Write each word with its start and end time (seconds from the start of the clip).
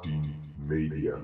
A10 0.00 0.66
Media. 0.66 1.18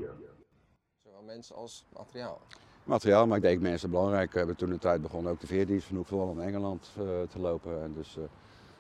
Zowel 1.03 1.23
mensen 1.27 1.57
als 1.57 1.85
materiaal. 1.93 2.41
Materiaal 2.85 3.27
maakt 3.27 3.45
ik 3.45 3.61
mensen 3.61 3.91
belangrijk. 3.91 4.33
We 4.33 4.39
hebben 4.39 4.57
toen 4.57 4.71
de 4.71 4.79
tijd 4.79 5.03
begonnen 5.03 5.33
ook 5.33 5.41
de 5.41 5.47
veerdienst 5.47 5.87
van 5.87 5.97
Hoekval 5.97 6.31
in 6.31 6.41
Engeland 6.41 6.91
uh, 6.99 7.05
te 7.29 7.39
lopen. 7.39 7.83
En 7.83 7.93
dus 7.95 8.17
uh, 8.17 8.25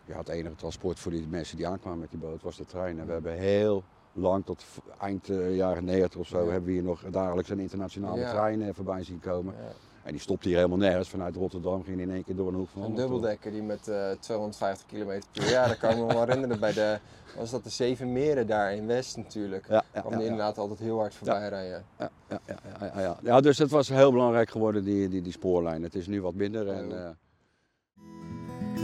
ja, 0.05 0.19
het 0.19 0.29
enige 0.29 0.55
transport 0.55 0.99
voor 0.99 1.13
die 1.13 1.27
mensen 1.27 1.57
die 1.57 1.67
aankwamen 1.67 1.99
met 1.99 2.11
die 2.11 2.19
boot 2.19 2.43
was 2.43 2.57
de 2.57 2.65
trein. 2.65 2.99
En 2.99 3.07
we 3.07 3.13
hebben 3.13 3.33
heel 3.33 3.85
lang, 4.13 4.45
tot 4.45 4.65
eind 5.01 5.29
uh, 5.29 5.57
jaren 5.57 5.85
90 5.85 6.21
of 6.21 6.27
zo, 6.27 6.45
ja. 6.45 6.51
hebben 6.51 6.65
we 6.65 6.73
hier 6.73 6.83
nog 6.83 7.03
dagelijks 7.11 7.51
een 7.51 7.59
internationale 7.59 8.21
ja. 8.21 8.31
trein 8.31 8.75
voorbij 8.75 9.05
zien 9.05 9.21
komen. 9.21 9.55
Ja. 9.55 9.73
En 10.07 10.13
die 10.13 10.21
stopte 10.21 10.49
hier 10.49 10.57
helemaal 10.57 10.79
nergens. 10.79 11.09
Vanuit 11.09 11.37
Rotterdam 11.37 11.85
ging 11.85 12.01
in 12.01 12.11
één 12.11 12.25
keer 12.25 12.37
door 12.37 12.49
een 12.49 12.55
hoek 12.55 12.69
van 12.69 12.83
Een 12.83 12.95
dubbeldekker 12.95 13.51
die 13.51 13.63
met 13.63 13.89
uh, 13.89 14.11
250 14.21 14.87
km 14.87 15.21
per 15.33 15.51
jaar, 15.51 15.69
dat 15.69 15.79
kan 15.79 15.91
ik 15.91 15.97
me 15.97 16.07
wel 16.07 16.25
herinneren 16.25 16.61
bij 16.61 16.73
de, 16.73 16.99
was 17.37 17.51
dat 17.51 17.65
de 17.65 17.71
Zeven 17.71 18.13
Meren 18.13 18.47
daar 18.47 18.73
in 18.75 18.87
West 18.87 19.17
natuurlijk. 19.17 19.67
Ja, 19.69 19.85
ja, 19.95 20.01
kwam 20.01 20.13
die 20.13 20.21
ja, 20.23 20.27
inderdaad 20.27 20.59
altijd 20.59 20.79
heel 20.79 20.99
hard 20.99 21.15
voorbij 21.15 21.41
ja. 21.41 21.49
rijden. 21.49 21.85
Ja, 21.99 22.11
ja, 22.29 22.41
ja, 22.47 22.57
ja, 22.81 23.01
ja. 23.01 23.17
ja, 23.23 23.41
dus 23.41 23.59
het 23.59 23.71
was 23.71 23.89
heel 23.89 24.11
belangrijk 24.11 24.51
geworden 24.51 24.85
die, 24.85 25.09
die, 25.09 25.23
die 25.23 25.33
spoorlijn. 25.33 25.83
Het 25.83 25.95
is 25.95 26.07
nu 26.07 26.23
wat 26.23 26.35
minder. 26.35 26.69
En, 26.69 26.91
uh... 26.91 27.09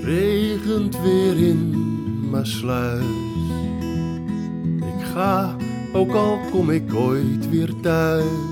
Regent 0.05 1.01
weer 1.01 1.48
in 1.48 1.70
Maasluis. 2.31 3.05
Ik 4.77 5.05
ga, 5.05 5.57
ook 5.93 6.12
al 6.12 6.39
kom 6.51 6.70
ik 6.70 6.95
ooit 6.95 7.51
weer 7.51 7.81
thuis. 7.81 8.52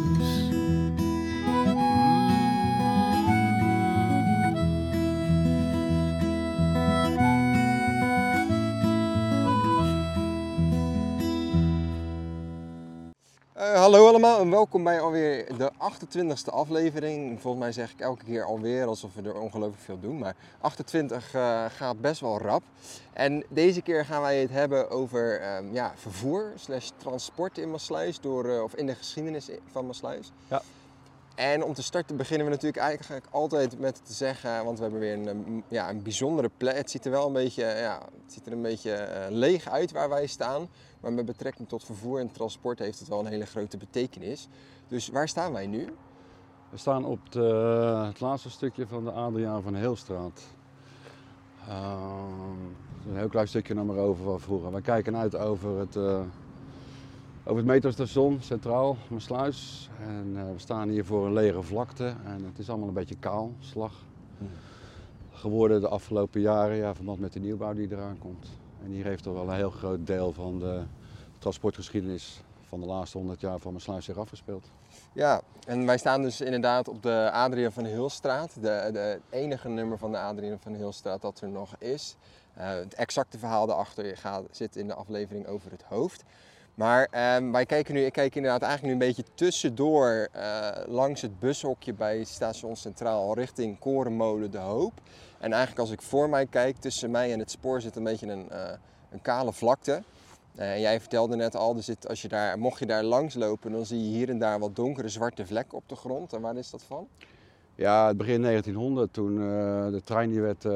Hallo 13.80 14.06
allemaal 14.06 14.40
en 14.40 14.50
welkom 14.50 14.84
bij 14.84 15.00
alweer 15.00 15.56
de 15.56 15.70
28e 15.72 16.52
aflevering. 16.52 17.40
Volgens 17.40 17.62
mij 17.62 17.72
zeg 17.72 17.92
ik 17.92 18.00
elke 18.00 18.24
keer 18.24 18.44
alweer 18.44 18.86
alsof 18.86 19.14
we 19.14 19.22
er 19.22 19.40
ongelooflijk 19.40 19.82
veel 19.82 20.00
doen. 20.00 20.18
Maar 20.18 20.34
28 20.60 21.34
uh, 21.34 21.64
gaat 21.68 22.00
best 22.00 22.20
wel 22.20 22.38
rap. 22.38 22.62
En 23.12 23.44
deze 23.48 23.82
keer 23.82 24.04
gaan 24.04 24.20
wij 24.20 24.40
het 24.40 24.50
hebben 24.50 24.90
over 24.90 25.56
um, 25.56 25.72
ja, 25.72 25.92
vervoer 25.96 26.52
slash 26.56 26.88
transport 26.96 27.58
in 27.58 27.70
Maasluis. 27.70 28.20
Door, 28.20 28.46
uh, 28.46 28.62
of 28.62 28.74
in 28.74 28.86
de 28.86 28.94
geschiedenis 28.94 29.48
van 29.72 29.86
Maasluis. 29.86 30.32
Ja. 30.48 30.62
En 31.34 31.64
om 31.64 31.74
te 31.74 31.82
starten 31.82 32.16
beginnen 32.16 32.46
we 32.46 32.52
natuurlijk 32.52 32.82
eigenlijk 32.82 33.26
altijd 33.30 33.78
met 33.78 34.00
te 34.06 34.12
zeggen, 34.12 34.64
want 34.64 34.76
we 34.76 34.82
hebben 34.82 35.00
weer 35.00 35.12
een, 35.12 35.64
ja, 35.68 35.88
een 35.88 36.02
bijzondere 36.02 36.50
plek. 36.56 36.76
Het 36.76 36.90
ziet 36.90 37.04
er 37.04 37.10
wel 37.10 37.26
een 37.26 37.32
beetje, 37.32 37.64
ja, 37.64 37.98
het 38.24 38.32
ziet 38.32 38.46
er 38.46 38.52
een 38.52 38.62
beetje 38.62 39.08
uh, 39.08 39.36
leeg 39.36 39.68
uit 39.68 39.92
waar 39.92 40.08
wij 40.08 40.26
staan. 40.26 40.68
Maar 41.00 41.12
met 41.12 41.24
betrekking 41.24 41.68
tot 41.68 41.84
vervoer 41.84 42.20
en 42.20 42.32
transport 42.32 42.78
heeft 42.78 42.98
het 42.98 43.08
wel 43.08 43.18
een 43.20 43.26
hele 43.26 43.46
grote 43.46 43.76
betekenis. 43.76 44.48
Dus 44.88 45.08
waar 45.08 45.28
staan 45.28 45.52
wij 45.52 45.66
nu? 45.66 45.88
We 46.70 46.76
staan 46.76 47.04
op 47.04 47.32
de, 47.32 47.42
het 48.06 48.20
laatste 48.20 48.50
stukje 48.50 48.86
van 48.86 49.04
de 49.04 49.10
Adriaan 49.10 49.62
van 49.62 49.74
Heelstraat. 49.74 50.42
Uh, 51.68 52.24
een 53.08 53.16
heel 53.16 53.28
klein 53.28 53.48
stukje 53.48 53.74
naar 53.74 53.84
maar 53.84 53.96
over 53.96 54.24
van 54.24 54.40
vroeger. 54.40 54.72
We 54.72 54.80
kijken 54.80 55.16
uit 55.16 55.36
over 55.36 55.78
het, 55.78 55.96
uh, 55.96 56.20
over 57.44 57.56
het 57.56 57.64
metrostation 57.64 58.38
Centraal, 58.40 58.96
Maasluis. 59.08 59.90
En 60.00 60.32
uh, 60.36 60.42
we 60.52 60.58
staan 60.58 60.88
hier 60.88 61.04
voor 61.04 61.26
een 61.26 61.32
lege 61.32 61.62
vlakte 61.62 62.14
en 62.24 62.44
het 62.44 62.58
is 62.58 62.68
allemaal 62.68 62.88
een 62.88 62.94
beetje 62.94 63.16
kaal, 63.18 63.52
slag. 63.58 64.04
Hmm. 64.38 64.48
Geworden 65.30 65.80
de 65.80 65.88
afgelopen 65.88 66.40
jaren, 66.40 66.76
ja, 66.76 66.94
verband 66.94 67.18
met 67.18 67.32
de 67.32 67.40
nieuwbouw 67.40 67.74
die 67.74 67.88
eraan 67.90 68.18
komt. 68.18 68.48
En 68.84 68.90
hier 68.90 69.04
heeft 69.04 69.26
er 69.26 69.34
wel 69.34 69.48
een 69.48 69.56
heel 69.56 69.70
groot 69.70 70.06
deel 70.06 70.32
van 70.32 70.58
de 70.58 70.82
transportgeschiedenis 71.38 72.42
van 72.68 72.80
de 72.80 72.86
laatste 72.86 73.18
100 73.18 73.40
jaar 73.40 73.58
van 73.58 73.72
Maasluis 73.72 74.04
zich 74.04 74.18
afgespeeld. 74.18 74.70
Ja, 75.12 75.40
en 75.66 75.86
wij 75.86 75.98
staan 75.98 76.22
dus 76.22 76.40
inderdaad 76.40 76.88
op 76.88 77.02
de 77.02 77.30
Adriaan 77.32 77.72
van 77.72 77.84
Heelstraat. 77.84 78.54
De, 78.54 78.90
de 78.92 79.20
enige 79.30 79.68
nummer 79.68 79.98
van 79.98 80.12
de 80.12 80.18
Adriaan 80.18 80.58
van 80.60 80.74
Heelstraat 80.74 81.22
dat 81.22 81.40
er 81.40 81.48
nog 81.48 81.74
is. 81.78 82.16
Uh, 82.58 82.68
het 82.68 82.94
exacte 82.94 83.38
verhaal 83.38 83.66
daarachter 83.66 84.16
gaat, 84.16 84.42
zit 84.50 84.76
in 84.76 84.86
de 84.86 84.94
aflevering 84.94 85.46
over 85.46 85.70
het 85.70 85.82
hoofd. 85.82 86.24
Maar 86.74 87.36
um, 87.36 87.52
wij 87.52 87.66
kijken 87.66 87.94
nu, 87.94 88.04
ik 88.04 88.12
kijk 88.12 88.34
inderdaad 88.34 88.62
eigenlijk 88.62 88.94
nu 88.94 89.00
een 89.00 89.14
beetje 89.14 89.32
tussendoor 89.34 90.28
uh, 90.36 90.68
langs 90.86 91.20
het 91.22 91.38
bushokje 91.38 91.92
bij 91.92 92.24
Station 92.24 92.76
Centraal 92.76 93.34
richting 93.34 93.78
Korenmolen 93.78 94.50
De 94.50 94.58
Hoop. 94.58 94.92
En 95.40 95.52
eigenlijk 95.52 95.80
als 95.80 95.90
ik 95.90 96.02
voor 96.02 96.28
mij 96.28 96.46
kijk, 96.46 96.76
tussen 96.76 97.10
mij 97.10 97.32
en 97.32 97.38
het 97.38 97.50
spoor 97.50 97.80
zit 97.80 97.96
een 97.96 98.04
beetje 98.04 98.26
een, 98.26 98.48
uh, 98.52 98.70
een 99.10 99.22
kale 99.22 99.52
vlakte. 99.52 100.02
Uh, 100.54 100.72
en 100.72 100.80
jij 100.80 101.00
vertelde 101.00 101.36
net 101.36 101.56
al, 101.56 101.76
er 101.76 101.82
zit, 101.82 102.08
als 102.08 102.22
je 102.22 102.28
daar, 102.28 102.58
mocht 102.58 102.78
je 102.78 102.86
daar 102.86 103.02
langs 103.02 103.34
lopen, 103.34 103.72
dan 103.72 103.86
zie 103.86 103.98
je 103.98 104.16
hier 104.16 104.28
en 104.28 104.38
daar 104.38 104.58
wat 104.58 104.76
donkere 104.76 105.08
zwarte 105.08 105.46
vlekken 105.46 105.78
op 105.78 105.88
de 105.88 105.96
grond. 105.96 106.32
En 106.32 106.40
waar 106.40 106.56
is 106.56 106.70
dat 106.70 106.82
van? 106.82 107.08
Ja, 107.74 108.06
het 108.06 108.16
begin 108.16 108.42
1900, 108.42 109.12
toen 109.12 109.32
uh, 109.32 109.40
de 109.90 110.02
trein 110.04 110.30
die 110.30 110.40
werd 110.40 110.66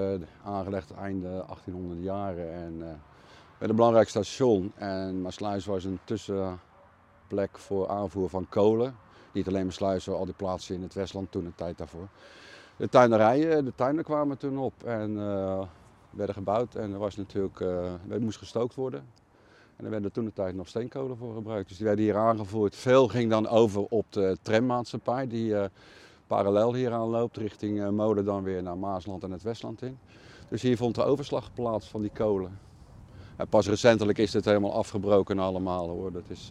aangelegd 0.45 0.91
einde 0.91 1.29
1800 1.29 2.03
jaren. 2.03 2.53
En 2.53 2.79
werd 3.59 3.71
een 3.71 3.77
belangrijk 3.77 4.09
station. 4.09 4.73
En 4.77 5.23
Maasluis 5.23 5.65
was 5.65 5.85
een 5.85 5.99
tussenplek 6.05 7.59
voor 7.59 7.89
aanvoer 7.89 8.29
van 8.29 8.47
kolen. 8.49 8.97
Niet 9.33 9.49
alleen 9.49 9.65
Maasluis, 9.65 10.09
al 10.09 10.25
die 10.25 10.35
plaatsen 10.35 10.75
in 10.75 10.83
het 10.83 10.95
Westland 10.95 11.33
toen 11.33 11.45
een 11.45 11.55
tijd 11.55 11.79
daarvoor. 11.79 12.09
De 12.77 12.89
tuinerijen, 12.89 13.65
de 13.65 13.75
tuinen 13.75 14.05
kwamen 14.05 14.39
toen 14.39 14.59
op 14.59 14.85
en 14.85 15.11
uh, 15.11 15.63
werden 16.11 16.35
gebouwd. 16.35 16.75
En 16.75 16.93
er 16.93 16.99
was 16.99 17.17
natuurlijk, 17.17 17.61
uh, 17.61 17.93
er 18.09 18.21
moest 18.21 18.39
gestookt 18.39 18.75
worden. 18.75 19.05
En 19.77 19.85
er 19.85 19.91
werden 19.91 20.13
toen 20.13 20.25
de 20.25 20.33
tijd 20.33 20.55
nog 20.55 20.69
steenkolen 20.69 21.17
voor 21.17 21.35
gebruikt. 21.35 21.69
Dus 21.69 21.77
die 21.77 21.87
werden 21.87 22.05
hier 22.05 22.17
aangevoerd. 22.17 22.77
Veel 22.77 23.09
ging 23.09 23.31
dan 23.31 23.49
over 23.49 23.85
op 23.89 24.07
de 24.09 24.39
trammaatschappij 24.43 25.27
die 25.27 25.51
uh, 25.51 25.65
parallel 26.27 26.75
hier 26.75 26.93
aan 26.93 27.09
loopt. 27.09 27.37
Richting 27.37 27.91
Molen 27.91 28.25
dan 28.25 28.43
weer 28.43 28.63
naar 28.63 28.79
Maasland 28.79 29.23
en 29.23 29.31
het 29.31 29.43
Westland 29.43 29.83
in. 29.83 29.99
Dus 30.49 30.63
hier 30.63 30.77
vond 30.77 30.95
de 30.95 31.05
overslag 31.05 31.53
plaats 31.53 31.89
van 31.89 32.01
die 32.01 32.11
kolen. 32.15 32.59
En 33.37 33.49
pas 33.49 33.69
recentelijk 33.69 34.19
is 34.19 34.31
dit 34.31 34.45
helemaal 34.45 34.73
afgebroken 34.73 35.39
allemaal 35.39 35.89
hoor. 35.89 36.13
Dat 36.13 36.29
is, 36.29 36.51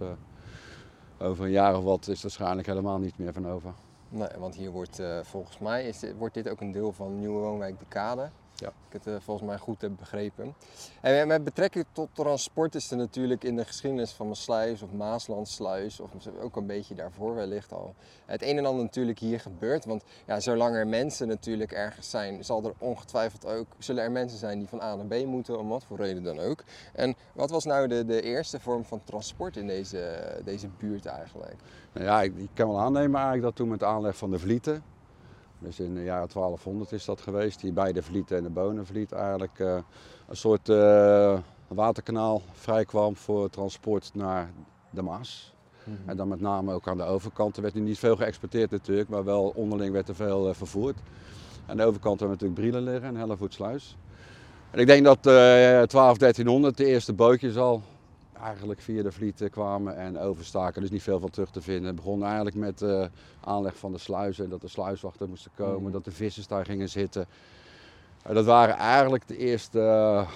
over 1.19 1.45
een 1.45 1.51
jaar 1.51 1.77
of 1.77 1.83
wat 1.83 2.07
is 2.07 2.15
er 2.15 2.21
waarschijnlijk 2.21 2.67
helemaal 2.67 2.99
niet 2.99 3.17
meer 3.17 3.33
van 3.33 3.47
over. 3.47 3.73
Nee, 4.15 4.27
want 4.37 4.55
hier 4.55 4.71
wordt 4.71 4.99
uh, 4.99 5.19
volgens 5.23 5.59
mij 5.59 5.87
is 5.87 6.03
wordt 6.17 6.33
dit 6.33 6.49
ook 6.49 6.61
een 6.61 6.71
deel 6.71 6.91
van 6.91 7.19
Nieuwe 7.19 7.39
Woonwijk 7.39 7.79
de 7.79 7.85
Kade. 7.87 8.29
Ja. 8.63 8.69
Ik 8.87 8.93
het 8.93 9.07
uh, 9.07 9.15
volgens 9.19 9.47
mij 9.47 9.57
goed 9.57 9.81
heb 9.81 9.91
begrepen. 9.97 10.53
En 11.01 11.27
met 11.27 11.43
betrekking 11.43 11.85
tot 11.91 12.09
transport 12.13 12.75
is 12.75 12.91
er 12.91 12.97
natuurlijk 12.97 13.43
in 13.43 13.55
de 13.55 13.65
geschiedenis 13.65 14.11
van 14.11 14.27
Maasluis 14.27 14.81
of 14.81 14.91
Maaslandsluis, 14.91 15.99
of 15.99 16.11
ook 16.41 16.55
een 16.55 16.65
beetje 16.65 16.95
daarvoor 16.95 17.35
wellicht 17.35 17.73
al, 17.73 17.95
het 18.25 18.41
een 18.41 18.57
en 18.57 18.65
ander 18.65 18.83
natuurlijk 18.83 19.19
hier 19.19 19.39
gebeurt. 19.39 19.85
Want 19.85 20.03
ja, 20.25 20.39
zolang 20.39 20.75
er 20.75 20.87
mensen 20.87 21.27
natuurlijk 21.27 21.71
ergens 21.71 22.09
zijn, 22.09 22.43
zal 22.43 22.63
er 22.63 22.73
ongetwijfeld 22.77 23.45
ook, 23.45 23.67
zullen 23.77 24.03
er 24.03 24.11
mensen 24.11 24.39
zijn 24.39 24.59
die 24.59 24.67
van 24.67 24.81
A 24.81 24.95
naar 24.95 25.05
B 25.05 25.25
moeten, 25.25 25.59
om 25.59 25.67
wat 25.69 25.83
voor 25.83 25.97
reden 25.97 26.23
dan 26.23 26.39
ook. 26.39 26.63
En 26.93 27.15
wat 27.33 27.49
was 27.49 27.65
nou 27.65 27.87
de, 27.87 28.05
de 28.05 28.21
eerste 28.21 28.59
vorm 28.59 28.85
van 28.85 29.01
transport 29.03 29.57
in 29.57 29.67
deze, 29.67 30.41
deze 30.43 30.67
buurt 30.77 31.05
eigenlijk? 31.05 31.55
Nou 31.91 32.05
ja, 32.05 32.21
ik, 32.21 32.37
ik 32.37 32.49
kan 32.53 32.67
wel 32.67 32.79
aannemen 32.79 33.15
eigenlijk 33.15 33.43
dat 33.43 33.55
toen 33.55 33.69
met 33.69 33.79
de 33.79 33.85
aanleg 33.85 34.17
van 34.17 34.31
de 34.31 34.39
Vlieten, 34.39 34.83
dus 35.63 35.79
in 35.79 35.93
de 35.93 36.03
jaren 36.03 36.29
1200 36.33 36.91
is 36.91 37.05
dat 37.05 37.21
geweest, 37.21 37.61
die 37.61 37.71
beide 37.71 38.03
Vlieten 38.03 38.37
en 38.37 38.43
de 38.43 38.49
Bonenvliet 38.49 39.11
eigenlijk 39.11 39.59
uh, 39.59 39.77
een 40.27 40.35
soort 40.35 40.69
uh, 40.69 41.39
waterkanaal 41.67 42.41
vrijkwam 42.51 43.15
voor 43.15 43.49
transport 43.49 44.11
naar 44.13 44.51
de 44.89 45.01
Maas. 45.01 45.53
Mm 45.83 45.95
-hmm. 45.95 46.09
En 46.09 46.17
dan 46.17 46.27
met 46.27 46.41
name 46.41 46.73
ook 46.73 46.87
aan 46.87 46.97
de 46.97 47.03
overkant. 47.03 47.55
Er 47.55 47.61
werd 47.61 47.73
nu 47.73 47.81
niet 47.81 47.99
veel 47.99 48.15
geëxporteerd 48.15 48.71
natuurlijk, 48.71 49.09
maar 49.09 49.23
wel 49.23 49.51
onderling 49.55 49.93
werd 49.93 50.07
er 50.07 50.15
veel 50.15 50.49
uh, 50.49 50.53
vervoerd. 50.53 50.97
Aan 51.65 51.77
de 51.77 51.85
overkant 51.85 52.19
hebben 52.19 52.37
we 52.37 52.43
natuurlijk 52.43 52.73
Brielen 52.73 52.93
liggen 52.93 53.09
en 53.09 53.15
Hellevoetsluis. 53.15 53.97
En 54.71 54.79
ik 54.79 54.87
denk 54.87 55.05
dat 55.05 55.21
12, 55.21 56.17
1300 56.17 56.77
de 56.77 56.85
eerste 56.85 57.13
bootjes 57.13 57.57
al 57.57 57.81
eigenlijk 58.43 58.81
via 58.81 59.03
de 59.03 59.11
vliet 59.11 59.47
kwamen 59.51 59.95
en 59.95 60.19
overstaken. 60.19 60.81
Dus 60.81 60.89
niet 60.89 61.03
veel 61.03 61.19
van 61.19 61.29
terug 61.29 61.51
te 61.51 61.61
vinden. 61.61 61.85
Het 61.85 61.95
begon 61.95 62.23
eigenlijk 62.23 62.55
met 62.55 62.79
de 62.79 63.09
uh, 63.11 63.49
aanleg 63.49 63.77
van 63.77 63.91
de 63.91 63.97
sluizen. 63.97 64.49
Dat 64.49 64.61
de 64.61 64.67
sluiswachten 64.67 65.29
moesten 65.29 65.51
komen, 65.55 65.83
mm. 65.83 65.91
dat 65.91 66.05
de 66.05 66.11
vissers 66.11 66.47
daar 66.47 66.65
gingen 66.65 66.89
zitten. 66.89 67.25
Dat 68.31 68.45
waren 68.45 68.75
eigenlijk 68.75 69.27
de 69.27 69.37
eerste 69.37 69.79
uh, 69.79 70.27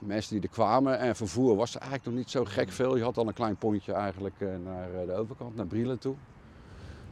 mensen 0.00 0.34
die 0.34 0.48
er 0.48 0.54
kwamen. 0.54 0.98
En 0.98 1.16
vervoer 1.16 1.56
was 1.56 1.74
er 1.74 1.80
eigenlijk 1.80 2.10
nog 2.10 2.18
niet 2.18 2.30
zo 2.30 2.44
gek 2.44 2.70
veel. 2.70 2.96
Je 2.96 3.02
had 3.02 3.16
al 3.16 3.26
een 3.26 3.34
klein 3.34 3.56
pontje 3.56 3.92
eigenlijk 3.92 4.40
naar 4.64 5.06
de 5.06 5.12
overkant, 5.12 5.56
naar 5.56 5.66
Brielen 5.66 5.98
toe. 5.98 6.14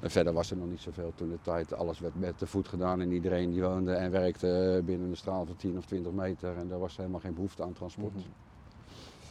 En 0.01 0.11
verder 0.11 0.33
was 0.33 0.51
er 0.51 0.57
nog 0.57 0.69
niet 0.69 0.81
zoveel 0.81 1.13
toen 1.15 1.29
de 1.29 1.39
tijd. 1.43 1.75
Alles 1.75 1.99
werd 1.99 2.21
met 2.21 2.39
de 2.39 2.47
voet 2.47 2.69
gedaan 2.69 3.01
en 3.01 3.13
iedereen 3.13 3.51
die 3.51 3.63
woonde 3.63 3.93
en 3.93 4.11
werkte 4.11 4.83
binnen 4.85 5.11
een 5.11 5.17
straal 5.17 5.47
van 5.47 5.57
10 5.57 5.77
of 5.77 5.85
20 5.85 6.13
meter. 6.13 6.57
En 6.57 6.69
daar 6.69 6.79
was 6.79 6.97
helemaal 6.97 7.21
geen 7.21 7.35
behoefte 7.35 7.63
aan 7.63 7.73
transport. 7.73 8.15
Mm. 8.15 8.50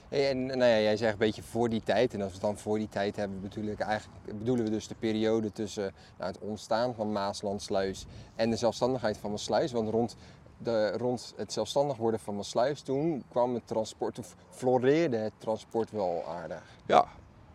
En 0.10 0.46
nou 0.46 0.60
ja, 0.60 0.80
jij 0.80 0.98
zegt 0.98 1.12
een 1.12 1.20
beetje 1.20 1.44
voor 1.44 1.70
die 1.70 1.84
tijd. 1.84 2.14
En 2.14 2.22
als 2.22 2.28
we 2.28 2.38
het 2.38 2.46
dan 2.46 2.58
voor 2.58 2.78
die 2.78 2.90
tijd 2.90 3.16
hebben, 3.16 3.52
eigenlijk, 3.78 4.38
bedoelen 4.38 4.66
we 4.66 4.72
dus 4.72 4.88
de 4.88 4.96
periode 4.96 5.52
tussen 5.52 5.94
nou, 6.18 6.32
het 6.32 6.42
ontstaan 6.42 6.96
van 6.96 7.12
Maaslandsluis 7.12 8.06
en 8.36 8.50
de 8.50 8.56
zelfstandigheid 8.56 9.18
van 9.18 9.32
Maasluis. 9.32 9.72
Want 9.72 9.90
rond, 9.90 10.16
de, 10.58 10.92
rond 10.98 11.34
het 11.36 11.54
zelfstandig 11.54 11.98
worden 11.98 12.20
van 12.20 12.36
Maasluis 12.36 12.82
toen 12.82 13.24
kwam 13.30 13.54
het 13.54 13.68
transport, 13.68 14.20
of 14.20 14.36
floreerde 14.50 15.18
het 15.18 15.34
transport 15.38 15.92
wel 15.92 16.24
aardig. 16.28 16.64
Ja, 16.86 17.06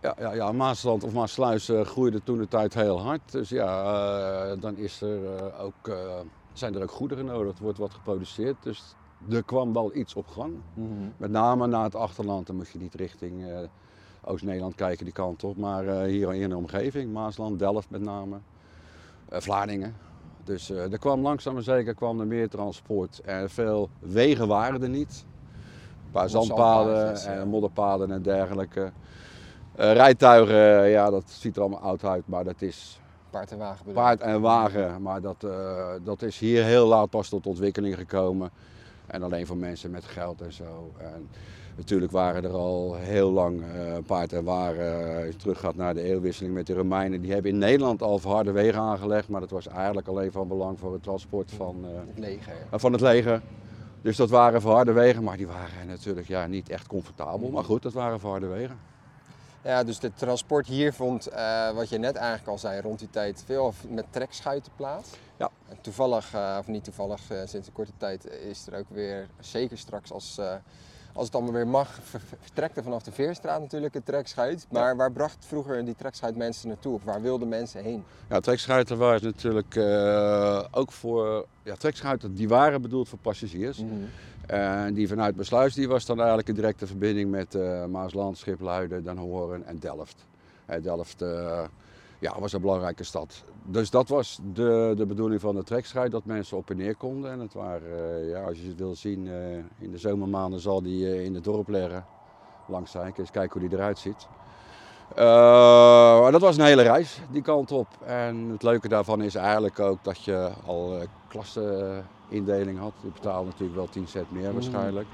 Ja, 0.01 0.15
ja, 0.19 0.33
ja 0.33 0.53
Maasland 0.53 1.05
of 1.05 1.13
Maasluis 1.13 1.69
uh, 1.69 1.81
groeide 1.81 2.23
toen 2.23 2.39
de 2.39 2.49
tijd 2.49 2.75
heel 2.75 3.01
hard. 3.01 3.33
Dus 3.33 3.49
ja, 3.49 4.53
uh, 4.53 4.61
dan 4.61 4.77
is 4.77 5.01
er, 5.01 5.23
uh, 5.23 5.65
ook, 5.65 5.97
zijn 6.53 6.75
er 6.75 6.83
ook 6.83 6.91
goederen 6.91 7.25
nodig. 7.25 7.57
Er 7.57 7.63
wordt 7.63 7.79
wat 7.79 7.95
geproduceerd. 7.95 8.57
Dus 8.63 8.95
er 9.31 9.43
kwam 9.43 9.73
wel 9.73 9.95
iets 9.95 10.15
op 10.15 10.27
gang. 10.27 10.55
Mm 10.75 10.89
-hmm. 10.89 11.13
Met 11.17 11.31
name 11.31 11.67
naar 11.67 11.85
het 11.85 11.95
achterland. 11.95 12.47
Dan 12.47 12.57
moet 12.57 12.69
je 12.69 12.79
niet 12.79 12.95
richting 12.95 13.45
Oost-Nederland 14.25 14.75
kijken 14.75 15.05
die 15.05 15.15
kant 15.15 15.45
op. 15.45 15.57
Maar 15.57 16.05
hier 16.05 16.35
in 16.35 16.49
de 16.49 16.57
omgeving. 16.57 17.13
Maasland, 17.13 17.59
Delft 17.59 17.91
met 17.91 18.01
name. 18.01 18.37
Vlaardingen. 19.29 19.97
Dus 20.45 20.71
er 20.71 20.99
kwam 20.99 21.21
langzaam 21.21 21.55
maar 21.55 21.63
zeker 21.63 21.95
kwam 21.95 22.21
er 22.21 22.27
meer 22.27 22.49
transport. 22.49 23.21
En 23.25 23.51
veel 23.51 23.89
wegen 23.99 24.49
waren 24.49 24.83
er 24.83 24.89
niet. 24.89 25.25
Een 26.05 26.11
paar 26.11 26.29
zandpaden 26.29 27.17
en 27.17 27.49
modderpaden 27.49 28.11
en 28.11 28.23
dergelijke. 28.23 28.93
Uh, 29.81 29.93
rijtuigen, 29.93 30.89
ja, 30.89 31.11
dat 31.11 31.31
ziet 31.31 31.57
er 31.57 31.63
allemaal 31.63 31.81
oud 31.81 32.05
uit, 32.05 32.29
maar 32.29 32.45
dat 32.45 32.63
is. 32.63 33.01
Paard 33.31 33.53
en 33.53 33.59
wagen. 33.59 33.93
Paard 33.93 34.21
en 34.21 34.41
wagen, 34.41 35.03
maar 35.03 35.21
dat, 35.21 35.45
uh, 35.45 35.89
dat 36.05 36.23
is 36.23 36.39
hier 36.39 36.65
heel 36.65 36.87
laat 36.87 37.11
pas 37.11 37.29
tot 37.29 37.47
ontwikkeling 37.47 37.95
gekomen. 37.95 38.51
En 39.07 39.23
alleen 39.23 39.47
voor 39.47 39.57
mensen 39.57 39.91
met 39.91 40.05
geld 40.05 40.41
en 40.41 40.53
zo. 40.53 40.93
En 40.99 41.29
natuurlijk 41.77 42.13
waren 42.13 42.45
er 42.45 42.53
al 42.53 42.95
heel 42.95 43.31
lang 43.31 43.61
uh, 43.61 43.97
paard 44.07 44.33
en 44.33 44.45
wagen. 44.45 45.17
Als 45.17 45.27
je 45.27 45.37
terug 45.37 45.61
gaat 45.61 45.77
naar 45.77 45.95
de 45.95 46.03
eeuwwisseling 46.03 46.55
met 46.55 46.67
de 46.67 46.75
Romeinen, 46.75 47.21
die 47.21 47.33
hebben 47.33 47.51
in 47.51 47.59
Nederland 47.59 48.03
al 48.03 48.21
harde 48.21 48.53
wegen 48.53 48.81
aangelegd. 48.81 49.29
Maar 49.29 49.41
dat 49.41 49.51
was 49.51 49.67
eigenlijk 49.67 50.09
alleen 50.09 50.33
van 50.33 50.49
belang 50.49 50.79
voor 50.79 50.93
het 50.93 51.03
transport 51.03 51.53
van, 51.53 51.85
het 51.85 52.19
leger. 52.19 52.55
van 52.73 52.93
het 52.93 53.01
leger. 53.01 53.43
Dus 54.03 54.17
dat 54.17 54.31
waren 54.31 54.61
verharde 54.61 54.93
wegen, 54.93 55.23
maar 55.23 55.37
die 55.37 55.47
waren 55.47 55.87
natuurlijk 55.87 56.29
ja, 56.29 56.47
niet 56.47 56.69
echt 56.69 56.87
comfortabel. 56.87 57.51
Maar 57.51 57.65
goed, 57.65 57.83
dat 57.83 57.93
waren 57.93 58.21
verharde 58.21 58.47
wegen. 58.47 58.79
Ja, 59.65 59.85
dus 59.85 60.01
het 60.01 60.19
transport 60.19 60.67
hier 60.67 60.93
vond, 60.93 61.33
uh, 61.33 61.71
wat 61.71 61.89
je 61.89 61.99
net 61.99 62.17
eigenlijk 62.17 62.49
al 62.49 62.59
zei, 62.59 62.81
rond 62.81 62.99
die 62.99 63.11
tijd 63.11 63.43
veel 63.47 63.75
met 63.89 64.05
trekschuiten 64.11 64.73
plaats. 64.77 65.11
Ja. 65.37 65.51
En 65.69 65.77
toevallig, 65.81 66.35
uh, 66.35 66.57
of 66.61 66.67
niet 66.67 66.85
toevallig, 66.85 67.21
uh, 67.33 67.39
sinds 67.45 67.67
een 67.67 67.73
korte 67.73 67.93
tijd 67.97 68.31
is 68.31 68.67
er 68.67 68.79
ook 68.79 68.89
weer, 68.89 69.29
zeker 69.41 69.79
straks 69.79 70.13
als, 70.13 70.41
als 71.13 71.27
het 71.27 71.35
allemaal 71.35 71.53
weer 71.53 71.67
mag, 71.67 71.99
vertrekt 72.41 72.77
er 72.77 72.83
vanaf 72.83 73.03
de 73.03 73.13
Veerstraat 73.13 73.61
natuurlijk 73.61 73.95
een 73.95 74.03
trekschuit. 74.03 74.67
Maar 74.71 74.89
ja. 74.89 74.97
waar 74.97 75.13
bracht 75.13 75.45
vroeger 75.49 75.85
die 75.85 75.97
trekschuit 75.97 76.37
mensen 76.37 76.69
naartoe? 76.69 76.95
Of 76.95 77.05
waar 77.05 77.23
wilden 77.23 77.49
mensen 77.49 77.83
heen? 77.83 78.05
Ja, 78.29 78.41
trekschuiten 78.41 78.99
waren 78.99 79.23
natuurlijk 79.25 79.77
ook 80.71 80.93
voor, 80.93 81.47
ja, 81.63 81.75
trekschuiten 81.75 82.35
die 82.35 82.49
waren 82.49 82.83
bedoeld 82.83 83.09
voor 83.09 83.19
passagiers. 83.19 83.79
Mm 83.79 83.89
-hmm. 83.89 84.11
En 84.47 84.95
die 84.95 85.09
vanuit 85.09 85.37
Besluis 85.37 85.75
die 85.75 85.89
was 85.89 86.07
dan 86.07 86.19
eigenlijk 86.19 86.49
een 86.49 86.55
directe 86.55 86.87
verbinding 86.87 87.31
met 87.31 87.55
uh, 87.55 87.85
Maasland, 87.85 88.39
Schipluiden, 88.39 89.05
Den 89.05 89.17
Horen 89.17 89.67
en 89.67 89.79
Delft. 89.79 90.27
Uh, 90.71 90.83
Delft 90.83 91.23
uh, 91.23 91.61
ja, 92.19 92.41
was 92.41 92.53
een 92.53 92.61
belangrijke 92.61 93.05
stad. 93.05 93.45
Dus 93.63 93.91
dat 93.91 94.09
was 94.09 94.41
de, 94.53 94.93
de 94.97 95.07
bedoeling 95.07 95.41
van 95.41 95.55
de 95.55 95.63
trekschuit, 95.63 96.11
dat 96.13 96.25
mensen 96.25 96.57
op 96.57 96.71
en 96.71 96.77
neer 96.77 96.97
konden. 96.97 97.31
En 97.31 97.41
het 97.41 97.53
waren, 97.53 98.25
ja, 98.27 98.45
als 98.45 98.61
je 98.61 98.69
het 98.69 98.79
wil 98.79 98.95
zien, 98.95 99.29
in 99.79 99.91
de 99.91 99.99
zomermaanden 99.99 100.61
zal 100.61 100.83
die 100.83 101.25
in 101.25 101.35
het 101.35 101.45
dorp 101.45 101.69
leggen. 101.69 102.05
Langs 102.67 102.91
zijn, 102.91 103.13
eens 103.17 103.31
kijken 103.31 103.61
hoe 103.61 103.69
die 103.69 103.79
eruit 103.79 103.99
ziet. 103.99 104.27
dat 106.31 106.41
was 106.41 106.57
een 106.57 106.65
hele 106.65 106.83
reis, 106.83 107.21
die 107.31 107.43
kant 107.43 107.73
op. 107.73 107.89
En 108.07 108.49
het 108.51 108.63
leuke 108.63 108.89
daarvan 108.89 109.23
is 109.23 109.35
eigenlijk 109.35 109.81
ook 109.81 110.05
dat 110.05 110.25
je 110.25 110.51
al 110.67 111.03
klassen 111.35 112.07
indeling 112.29 112.79
had. 112.79 112.93
Je 113.01 113.09
betaalde 113.09 113.47
natuurlijk 113.47 113.77
wel 113.77 113.89
10 113.89 114.07
cent 114.07 114.31
meer 114.31 114.53
waarschijnlijk. 114.53 115.07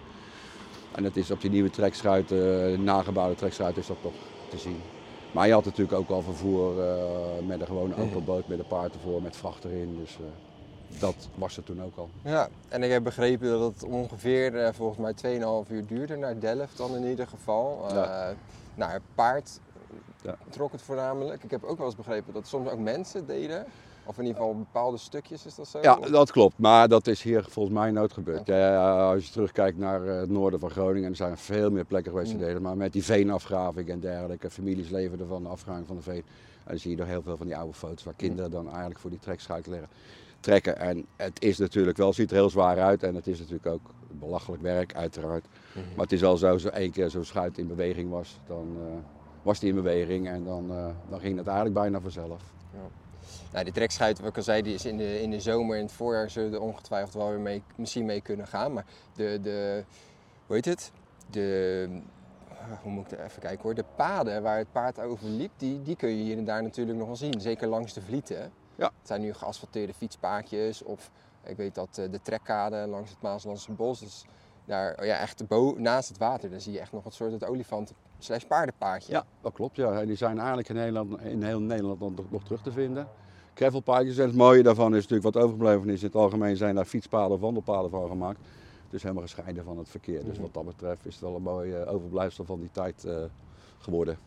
En 0.95 1.03
dat 1.03 1.17
is 1.17 1.31
op 1.31 1.41
die 1.41 1.51
nieuwe 1.51 1.71
trekschuit, 1.71 2.31
uh, 2.31 2.79
nagebouwde 2.79 3.35
trekschuit, 3.35 3.77
is 3.77 3.87
dat 3.87 3.97
toch 4.03 4.13
te 4.49 4.59
zien. 4.59 4.81
Maar 5.33 5.47
je 5.47 5.53
had 5.53 5.65
natuurlijk 5.65 5.99
ook 5.99 6.09
al 6.09 6.23
vervoer 6.23 6.79
uh, 6.79 7.47
met 7.47 7.61
een 7.61 7.67
gewone 7.67 7.97
open 7.97 8.25
boot 8.25 8.49
met 8.49 8.59
een 8.59 8.67
paard 8.67 8.95
ervoor, 8.95 9.23
met 9.23 9.37
vracht 9.37 9.65
erin. 9.65 9.97
Dus 9.99 10.19
uh, 10.21 10.27
dat 11.01 11.29
was 11.35 11.57
er 11.57 11.65
toen 11.65 11.83
ook 11.83 11.97
al. 11.97 12.11
Ja, 12.25 12.49
en 12.69 12.83
ik 12.83 12.91
heb 12.91 13.03
begrepen 13.03 13.49
dat 13.49 13.73
het 13.73 13.85
ongeveer 13.85 14.75
volgens 14.75 15.23
mij 15.23 15.39
2,5 15.67 15.73
uur 15.73 15.87
duurde 15.87 16.17
naar 16.17 16.41
Delft 16.41 16.77
dan 16.77 16.97
in 16.97 17.05
ieder 17.05 17.27
geval. 17.27 17.87
Ja. 17.93 18.35
naar 18.75 19.01
paard 19.15 19.61
ja. 20.23 20.37
trok 20.51 20.73
het 20.73 20.83
voornamelijk. 20.83 21.43
Ik 21.43 21.51
heb 21.51 21.65
ook 21.65 21.77
wel 21.77 21.87
eens 21.87 21.97
begrepen 21.97 22.33
dat 22.33 22.47
soms 22.47 22.69
ook 22.69 22.79
mensen 22.79 23.27
deden. 23.27 23.67
Of 24.05 24.19
in 24.19 24.25
ieder 24.25 24.41
geval 24.41 24.59
bepaalde 24.59 24.97
stukjes, 24.97 25.47
is 25.47 25.55
dat 25.55 25.69
zo? 25.69 25.79
Ja, 25.83 25.97
dat 25.97 26.33
klopt. 26.33 26.59
Maar 26.59 26.89
dat 26.89 27.07
is 27.07 27.23
hier 27.23 27.45
volgens 27.49 27.75
mij 27.75 27.91
nooit 27.91 28.13
gebeurd. 28.13 28.47
Ja, 28.47 29.11
als 29.13 29.27
je 29.27 29.33
terugkijkt 29.33 29.79
naar 29.79 30.07
eh, 30.07 30.21
het 30.21 30.31
noorden 30.31 30.61
van 30.61 30.71
Groningen, 30.71 31.11
er 31.11 31.17
zijn 31.17 31.39
veel 31.39 31.71
meer 31.71 31.85
plekken 31.85 32.13
geweest 32.13 32.33
mm. 32.33 32.39
delen. 32.39 32.63
Maar 32.63 32.77
met 32.77 32.93
die 32.93 33.05
veenafgraving 33.05 33.89
en 33.89 34.01
dergelijke, 34.01 34.51
families 34.51 34.89
leven 34.89 35.21
ervan, 35.21 35.43
de 35.43 35.49
afgraving 35.49 35.87
van 35.87 35.97
de 35.97 36.03
veen. 36.03 36.25
En 36.65 36.67
dan 36.67 36.79
zie 36.79 36.97
je 36.97 37.03
er 37.03 37.09
heel 37.09 37.23
veel 37.23 37.37
van 37.37 37.47
die 37.47 37.57
oude 37.57 37.75
foto's 37.75 38.05
waar 38.05 38.15
kinderen 38.17 38.51
dan 38.51 38.67
eigenlijk 38.67 38.99
voor 38.99 39.11
die 39.11 39.19
trekschuit 39.19 39.67
leggen, 39.67 39.89
trekken. 40.41 40.79
En 40.79 41.07
het 41.17 41.43
is 41.43 41.59
natuurlijk 41.59 41.97
wel, 41.97 42.13
ziet 42.13 42.31
er 42.31 42.37
heel 42.37 42.51
zwaar 42.51 42.81
uit. 42.81 43.03
En 43.03 43.15
het 43.15 43.27
is 43.27 43.39
natuurlijk 43.39 43.67
ook 43.67 43.91
belachelijk 44.11 44.63
werk, 44.63 44.95
uiteraard. 44.95 45.45
Mm 45.45 45.83
-hmm. 45.83 45.91
Maar 45.91 46.05
het 46.05 46.13
is 46.13 46.21
wel 46.21 46.37
zo, 46.37 46.53
als 46.53 46.65
één 46.65 46.91
keer 46.91 47.11
zo'n 47.11 47.25
schuit 47.25 47.59
in 47.59 47.67
beweging 47.67 48.11
was, 48.11 48.41
dan 48.47 48.77
uh, 48.77 48.83
was 49.43 49.61
die 49.61 49.69
in 49.69 49.75
beweging. 49.75 50.29
En 50.29 50.45
dan, 50.45 50.71
uh, 50.71 50.87
dan 51.09 51.21
ging 51.21 51.37
het 51.37 51.47
eigenlijk 51.47 51.79
bijna 51.79 52.01
vanzelf. 52.01 52.43
Ja. 52.73 52.89
Nou, 53.53 53.65
die 53.65 53.73
trekschuit, 53.73 54.19
wat 54.19 54.29
ik 54.29 54.37
al 54.37 54.43
zei, 54.43 54.63
die 54.63 54.75
is 54.75 54.85
in 54.85 54.97
de, 54.97 55.23
in 55.23 55.31
de 55.31 55.41
zomer 55.41 55.77
en 55.77 55.83
het 55.83 55.93
voorjaar 55.93 56.31
zullen 56.31 56.53
er 56.53 56.61
ongetwijfeld 56.61 57.15
wel 57.15 57.29
weer 57.29 57.41
mee, 57.41 57.63
misschien 57.75 58.05
mee 58.05 58.21
kunnen 58.21 58.47
gaan. 58.47 58.73
Maar 58.73 58.85
de, 59.15 59.39
de 59.43 59.85
hoe 60.47 60.57
heet 60.57 60.65
het? 60.65 60.93
De, 61.31 62.01
hoe 62.83 62.93
moet 62.93 63.13
ik 63.13 63.19
even 63.19 63.43
kijken 63.43 63.63
hoor, 63.63 63.75
de 63.75 63.85
paden 63.97 64.43
waar 64.43 64.59
het 64.59 64.73
paard 64.73 65.01
over 65.01 65.29
liep, 65.29 65.53
die, 65.57 65.83
die 65.83 65.97
kun 65.97 66.09
je 66.09 66.23
hier 66.23 66.39
en 66.39 66.45
daar 66.45 66.63
natuurlijk 66.63 66.99
nog 66.99 67.07
wel 67.07 67.17
zien. 67.17 67.41
Zeker 67.41 67.69
langs 67.69 67.93
de 67.93 68.03
Vlieten. 68.03 68.53
Ja. 68.77 68.87
Het 68.99 69.07
zijn 69.07 69.21
nu 69.21 69.33
geasfalteerde 69.33 69.95
fietspaadjes 69.95 70.83
of 70.83 71.11
ik 71.45 71.57
weet 71.57 71.75
dat 71.75 71.99
eh, 71.99 72.11
de 72.11 72.23
trekkade 72.23 72.77
langs 72.77 73.11
het 73.11 73.23
Maaslandse 73.23 73.73
bos, 73.73 74.01
dus 74.01 74.25
daar, 74.65 74.97
oh 75.01 75.05
ja, 75.05 75.19
echt 75.19 75.43
naast 75.77 76.09
het 76.09 76.19
water, 76.19 76.51
daar 76.51 76.61
zie 76.61 76.73
je 76.73 76.81
echt 76.81 76.93
nog 76.93 77.05
wat 77.05 77.15
soort 77.15 77.33
het 77.33 77.45
olifant 77.45 77.93
slash 78.25 78.45
paardenpaadje. 78.45 79.13
Ja, 79.13 79.25
dat 79.41 79.53
klopt. 79.53 79.77
Ja. 79.77 80.05
Die 80.05 80.17
zijn 80.17 80.39
eigenlijk 80.39 80.69
in, 80.69 80.75
Nederland, 80.75 81.21
in 81.21 81.43
heel 81.43 81.61
Nederland 81.61 82.01
nog, 82.01 82.31
nog 82.31 82.45
terug 82.45 82.63
te 82.63 82.73
vinden 82.73 83.09
gravelpaadjes. 83.61 84.19
En 84.19 84.27
het 84.27 84.37
mooie 84.37 84.63
daarvan 84.63 84.95
is 84.97 85.03
natuurlijk 85.03 85.35
wat 85.35 85.43
overgebleven 85.43 85.89
is. 85.89 86.01
In 86.01 86.07
het 86.07 86.17
algemeen 86.17 86.57
zijn 86.57 86.75
daar 86.75 86.85
fietspaden 86.85 87.31
of 87.31 87.41
wandelpaden 87.41 87.91
van 87.91 88.09
gemaakt. 88.09 88.39
Dus 88.91 89.03
helemaal 89.03 89.23
gescheiden 89.23 89.65
van 89.65 89.79
het 89.79 89.89
verkeer. 89.89 90.25
Dus 90.25 90.39
wat 90.39 90.55
dat 90.55 90.65
betreft 90.65 91.07
is 91.07 91.15
het 91.15 91.23
wel 91.23 91.37
een 91.37 91.43
mooi 91.43 91.81
uh, 91.81 91.93
overblijfsel 91.93 92.45
van 92.45 92.61
die 92.61 92.71
tijd 92.73 93.05
uh, 93.07 93.15
geworden. 93.79 94.19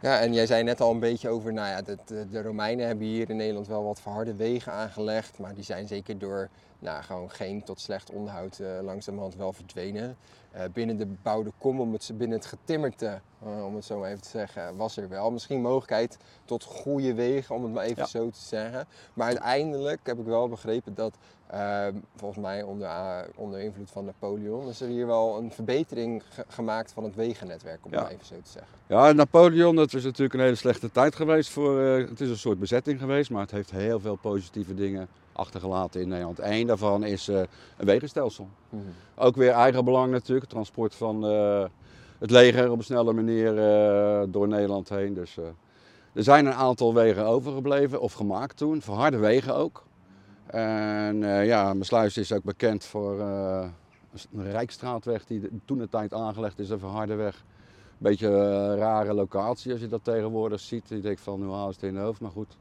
Ja, 0.00 0.20
en 0.20 0.32
jij 0.32 0.46
zei 0.46 0.62
net 0.62 0.80
al 0.80 0.90
een 0.90 1.00
beetje 1.00 1.28
over, 1.28 1.52
nou 1.52 1.68
ja, 1.68 1.82
de, 1.82 1.98
de, 2.04 2.28
de, 2.28 2.42
Romeinen 2.42 2.86
hebben 2.86 3.06
hier 3.06 3.30
in 3.30 3.36
Nederland 3.36 3.66
wel 3.66 3.84
wat 3.84 4.00
verharde 4.00 4.34
wegen 4.34 4.72
aangelegd. 4.72 5.38
Maar 5.38 5.54
die 5.54 5.64
zijn 5.64 5.86
zeker 5.86 6.18
door 6.18 6.48
nou, 6.78 7.02
gewoon 7.02 7.30
geen 7.30 7.62
tot 7.62 7.80
slecht 7.80 8.10
onderhoud 8.10 8.58
uh, 8.58 8.68
langzamerhand 8.82 9.36
wel 9.36 9.52
verdwenen. 9.52 10.16
Uh, 10.56 10.62
binnen 10.72 10.96
de 10.96 11.06
bebouwde 11.06 11.52
kom, 11.58 11.80
om 11.80 11.92
het, 11.92 12.10
binnen 12.14 12.38
het 12.38 12.46
getimmerte, 12.46 13.20
uh, 13.46 13.64
om 13.64 13.74
het 13.74 13.84
zo 13.84 13.98
maar 13.98 14.10
even 14.10 14.22
te 14.22 14.28
zeggen, 14.28 14.76
was 14.76 14.96
er 14.96 15.08
wel 15.08 15.30
misschien 15.30 15.60
mogelijkheid 15.60 16.18
tot 16.44 16.64
goede 16.64 17.14
wegen, 17.14 17.54
om 17.54 17.62
het 17.62 17.72
maar 17.72 17.84
even 17.84 18.02
ja. 18.02 18.08
zo 18.08 18.30
te 18.30 18.40
zeggen. 18.40 18.86
Maar 19.14 19.26
uiteindelijk 19.26 20.00
heb 20.02 20.18
ik 20.18 20.24
wel 20.24 20.48
begrepen 20.48 20.94
dat, 20.94 21.16
volgens 22.16 22.40
mij 22.40 22.62
onder, 22.62 22.90
onder 23.34 23.60
invloed 23.60 23.90
van 23.90 24.04
Napoleon, 24.04 24.68
is 24.68 24.80
er 24.80 24.88
hier 24.88 25.06
wel 25.06 25.38
een 25.38 25.52
verbetering 25.52 26.22
ge 26.28 26.44
gemaakt 26.48 26.92
van 26.92 27.04
het 27.04 27.14
wegennetwerk, 27.14 27.84
om 27.84 27.90
ja. 27.90 27.96
het 27.96 28.06
maar 28.06 28.14
even 28.14 28.26
zo 28.26 28.34
te 28.42 28.50
zeggen. 28.50 28.72
Ja, 28.86 29.12
Napoleon, 29.12 29.76
dat 29.76 29.94
is 29.94 30.04
natuurlijk 30.04 30.34
een 30.34 30.40
hele 30.40 30.54
slechte 30.54 30.90
tijd 30.90 31.14
geweest 31.14 31.50
voor, 31.50 31.80
het 31.80 32.20
is 32.20 32.28
een 32.28 32.36
soort 32.36 32.58
bezetting 32.58 33.00
geweest, 33.00 33.30
maar 33.30 33.42
het 33.42 33.50
heeft 33.50 33.70
heel 33.70 34.00
veel 34.00 34.16
positieve 34.16 34.74
dingen 34.74 35.08
achtergelaten 35.32 36.00
in 36.00 36.08
Nederland. 36.08 36.38
Eén 36.38 36.66
daarvan 36.66 37.04
is 37.04 37.28
uh, 37.28 37.36
een 37.76 37.86
wegenstelsel. 37.86 38.48
Mm 38.68 38.80
-hmm. 38.80 39.24
Ook 39.24 39.36
weer 39.36 39.50
eigen 39.50 39.84
belang 39.84 40.12
natuurlijk, 40.12 40.50
transport 40.50 40.94
van 40.94 41.32
uh, 41.32 41.64
het 42.18 42.30
leger 42.30 42.70
op 42.70 42.78
een 42.78 42.84
snelle 42.84 43.12
manier 43.12 43.54
door 44.30 44.48
Nederland 44.48 44.88
heen. 44.88 45.14
Dus 45.14 45.36
er 46.12 46.22
zijn 46.22 46.46
een 46.46 46.54
aantal 46.54 46.94
wegen 46.94 47.26
overgebleven 47.26 48.00
of 48.00 48.12
gemaakt 48.12 48.56
toen, 48.56 48.82
verharde 48.82 49.16
wegen 49.16 49.54
ook. 49.54 49.84
En 50.46 51.18
ja, 51.44 51.74
Mesluis 51.74 52.16
is 52.16 52.32
ook 52.32 52.44
bekend 52.44 52.84
voor 52.84 53.20
een 53.20 54.50
rijkstraatweg 54.50 55.24
die 55.24 55.50
toen 55.64 55.78
de 55.78 55.88
tijd 55.88 56.14
aangelegd 56.14 56.58
is, 56.58 56.70
een 56.70 56.78
verharde 56.78 57.14
weg. 57.14 57.44
Beetje 57.98 58.28
een 58.28 58.76
rare 58.76 59.14
locatie 59.14 59.72
als 59.72 59.80
je 59.80 59.88
dat 59.88 60.04
tegenwoordig 60.04 60.60
ziet. 60.60 60.88
Je 60.88 61.00
denkt 61.00 61.20
van, 61.20 61.42
hoe 61.42 61.54
haal 61.54 61.68
het 61.68 61.82
in 61.82 61.94
de 61.94 62.00
hoofd? 62.00 62.20
Maar 62.20 62.30
goed, 62.30 62.56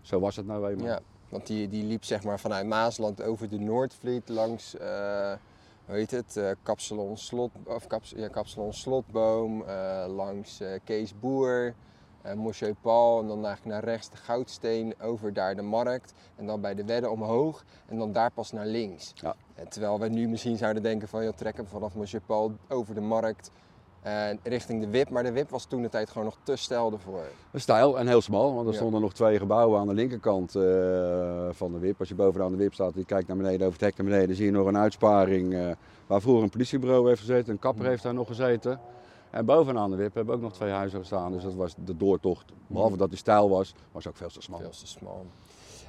zo 0.00 0.20
was 0.20 0.36
het 0.36 0.46
nou 0.46 0.68
eenmaal. 0.68 0.86
Ja. 0.86 1.00
Want 1.28 1.46
die, 1.46 1.68
die 1.68 1.84
liep 1.84 2.04
zeg 2.04 2.22
maar 2.22 2.40
vanuit 2.40 2.66
Maasland 2.66 3.22
over 3.22 3.48
de 3.48 3.58
Noordvliet 3.58 4.28
langs, 4.28 4.74
uh, 4.74 4.80
hoe 5.86 5.96
heet 5.96 6.10
het, 6.10 6.36
uh, 6.36 7.14
Slot, 7.14 7.50
of 7.64 7.86
ja, 8.02 8.28
Kapsalon 8.28 8.72
Slotboom, 8.72 9.60
uh, 9.60 10.04
langs 10.08 10.62
Kees 10.84 11.18
Boer, 11.20 11.74
uh, 12.26 12.70
Paul 12.80 13.20
en 13.20 13.26
dan 13.26 13.44
eigenlijk 13.44 13.74
naar 13.74 13.84
rechts 13.84 14.10
de 14.10 14.16
Goudsteen, 14.16 14.94
over 15.00 15.32
daar 15.32 15.56
de 15.56 15.62
Markt 15.62 16.12
en 16.36 16.46
dan 16.46 16.60
bij 16.60 16.74
de 16.74 16.84
Wedde 16.84 17.10
omhoog 17.10 17.64
en 17.86 17.98
dan 17.98 18.12
daar 18.12 18.30
pas 18.30 18.52
naar 18.52 18.66
links. 18.66 19.12
Ja. 19.14 19.34
En 19.54 19.68
terwijl 19.68 20.00
we 20.00 20.08
nu 20.08 20.28
misschien 20.28 20.56
zouden 20.56 20.82
denken 20.82 21.08
van, 21.08 21.24
ja, 21.24 21.32
trekken 21.32 21.66
vanaf 21.66 21.94
Monsieur 21.94 22.22
Paul 22.26 22.52
over 22.68 22.94
de 22.94 23.00
Markt 23.00 23.50
eh, 24.02 24.28
richting 24.42 24.80
de 24.80 24.90
WIP. 24.90 25.10
Maar 25.10 25.22
de 25.22 25.32
WIP 25.32 25.50
was 25.50 25.64
toen 25.64 25.82
de 25.82 25.88
tijd 25.88 26.10
gewoon 26.10 26.24
nog 26.24 26.36
te 26.42 26.56
stijl 26.56 26.92
ervoor. 26.92 27.24
Stijl 27.54 27.98
en 27.98 28.06
heel 28.06 28.20
smal, 28.20 28.54
want 28.54 28.66
er 28.66 28.72
Ja. 28.72 28.78
stonden 28.78 29.00
nog 29.00 29.12
twee 29.12 29.38
gebouwen 29.38 29.80
aan 29.80 29.86
de 29.86 29.94
linkerkant 29.94 30.54
eh, 30.54 30.62
van 31.50 31.72
de 31.72 31.78
WIP. 31.78 31.98
Als 31.98 32.08
je 32.08 32.14
bovenaan 32.14 32.50
de 32.50 32.56
WIP 32.56 32.74
staat 32.74 32.92
en 32.92 32.98
je 32.98 33.04
kijkt 33.04 33.28
naar 33.28 33.36
beneden, 33.36 33.66
over 33.66 33.72
het 33.72 33.80
hek 33.80 33.96
naar 33.96 34.06
beneden, 34.06 34.36
zie 34.36 34.44
je 34.44 34.50
nog 34.50 34.66
een 34.66 34.76
uitsparing 34.76 35.54
eh, 35.54 35.70
waar 36.06 36.20
vroeger 36.20 36.42
een 36.42 36.50
politiebureau 36.50 37.08
heeft 37.08 37.20
gezeten. 37.20 37.52
Een 37.52 37.58
kapper 37.58 37.86
heeft 37.86 38.02
daar 38.02 38.14
nog 38.14 38.26
gezeten. 38.26 38.80
En 39.30 39.44
bovenaan 39.44 39.90
de 39.90 39.96
WIP 39.96 40.14
hebben 40.14 40.34
ook 40.34 40.40
nog 40.40 40.52
twee 40.52 40.70
huizen 40.70 40.98
gestaan. 40.98 41.32
Dus 41.32 41.42
dat 41.42 41.54
was 41.54 41.74
de 41.84 41.96
doortocht. 41.96 42.52
Behalve 42.66 42.96
dat 42.96 43.08
die 43.08 43.18
stijl 43.18 43.48
was, 43.48 43.74
was 43.92 44.06
ook 44.06 44.16
veel 44.16 44.28
te 44.28 44.40
smal. 44.40 44.58
Veel 44.58 44.70
te 44.70 44.86
smal. 44.86 45.26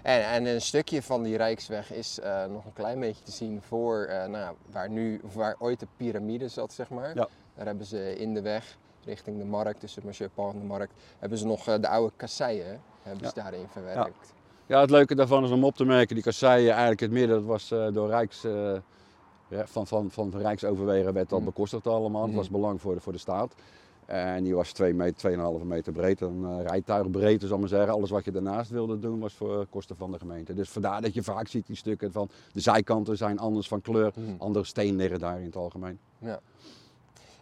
En, 0.01 0.25
en 0.25 0.45
een 0.45 0.61
stukje 0.61 1.01
van 1.01 1.23
die 1.23 1.37
Rijksweg 1.37 1.93
is 1.93 2.19
eh, 2.19 2.45
nog 2.45 2.65
een 2.65 2.73
klein 2.73 2.99
beetje 2.99 3.23
te 3.23 3.31
zien 3.31 3.61
voor 3.61 4.03
eh, 4.03 4.17
nou, 4.17 4.43
ja, 4.43 4.53
waar, 4.71 4.89
nu, 4.89 5.21
waar 5.33 5.55
ooit 5.59 5.79
de 5.79 5.87
piramide 5.97 6.47
zat, 6.47 6.73
zeg 6.73 6.89
maar. 6.89 7.15
Ja. 7.15 7.27
Daar 7.55 7.65
hebben 7.65 7.85
ze 7.85 8.17
in 8.17 8.33
de 8.33 8.41
weg, 8.41 8.77
richting 9.05 9.37
de 9.37 9.45
markt, 9.45 9.79
tussen 9.79 10.01
Monsieur 10.05 10.29
Paul 10.29 10.49
en 10.49 10.59
de 10.59 10.65
markt, 10.65 10.93
hebben 11.19 11.37
ze 11.37 11.45
nog 11.45 11.67
eh, 11.67 11.75
de 11.81 11.87
oude 11.87 12.13
kasseien 12.15 12.81
hebben 13.01 13.27
ze 13.27 13.33
daarin 13.33 13.67
verwerkt. 13.67 14.33
Ja, 14.65 14.81
het 14.81 14.89
leuke 14.89 15.15
daarvan 15.15 15.43
is 15.43 15.51
om 15.51 15.63
op 15.63 15.75
te 15.75 15.85
merken, 15.85 16.15
die 16.15 16.23
kasseien 16.23 16.69
eigenlijk 16.69 16.99
het 16.99 17.11
midden, 17.11 17.37
dat 17.37 17.45
was 17.45 17.67
door 17.93 18.09
Rijks, 18.09 18.45
ja, 19.51 19.67
van, 19.67 19.87
van, 19.87 20.11
van 20.11 20.31
Rijksoverwegen 20.37 21.13
werd 21.13 21.29
dat 21.29 21.39
Mm. 21.39 21.45
bekostigd 21.45 21.87
allemaal. 21.87 22.25
Het 22.25 22.35
was 22.35 22.49
Mhm. 22.49 22.53
belang 22.59 22.81
voor 22.81 22.93
de, 22.95 23.01
voor 23.01 23.11
de 23.13 23.19
staat. 23.19 23.53
En 24.05 24.43
die 24.43 24.55
was 24.55 24.71
2 24.71 24.93
meter, 24.93 25.17
2,5 25.59 25.63
meter 25.65 25.93
breed. 25.93 26.21
Een 26.21 26.41
uh, 26.41 26.61
rijtuigbreedte, 26.65 27.45
zal 27.45 27.55
ik 27.55 27.59
maar 27.61 27.69
zeggen. 27.69 27.93
Alles 27.93 28.09
wat 28.09 28.25
je 28.25 28.31
daarnaast 28.31 28.69
wilde 28.71 28.99
doen 28.99 29.19
was 29.19 29.33
voor 29.33 29.65
kosten 29.69 29.95
van 29.95 30.11
de 30.11 30.17
gemeente. 30.19 30.53
Dus 30.53 30.69
vandaar 30.69 31.01
dat 31.01 31.13
je 31.13 31.23
vaak 31.23 31.47
ziet 31.47 31.67
die 31.67 31.75
stukken 31.75 32.11
van 32.11 32.29
de 32.53 32.59
zijkanten 32.59 33.17
zijn 33.17 33.39
anders 33.39 33.67
van 33.67 33.81
kleur. 33.81 34.11
Mhm. 34.15 34.29
Andere 34.37 34.65
steen 34.65 34.95
liggen 34.95 35.19
daar 35.19 35.39
in 35.39 35.45
het 35.45 35.55
algemeen. 35.55 35.99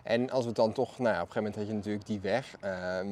En 0.04 0.30
als 0.30 0.46
we 0.46 0.52
dan 0.52 0.72
toch, 0.74 0.98
nou 1.00 1.16
ja, 1.16 1.22
op 1.22 1.28
een 1.28 1.34
gegeven 1.34 1.44
moment 1.44 1.56
had 1.56 1.68
je 1.68 1.74
natuurlijk 1.74 2.06
die 2.06 2.20
weg. 2.20 2.56
ehm, 2.60 3.08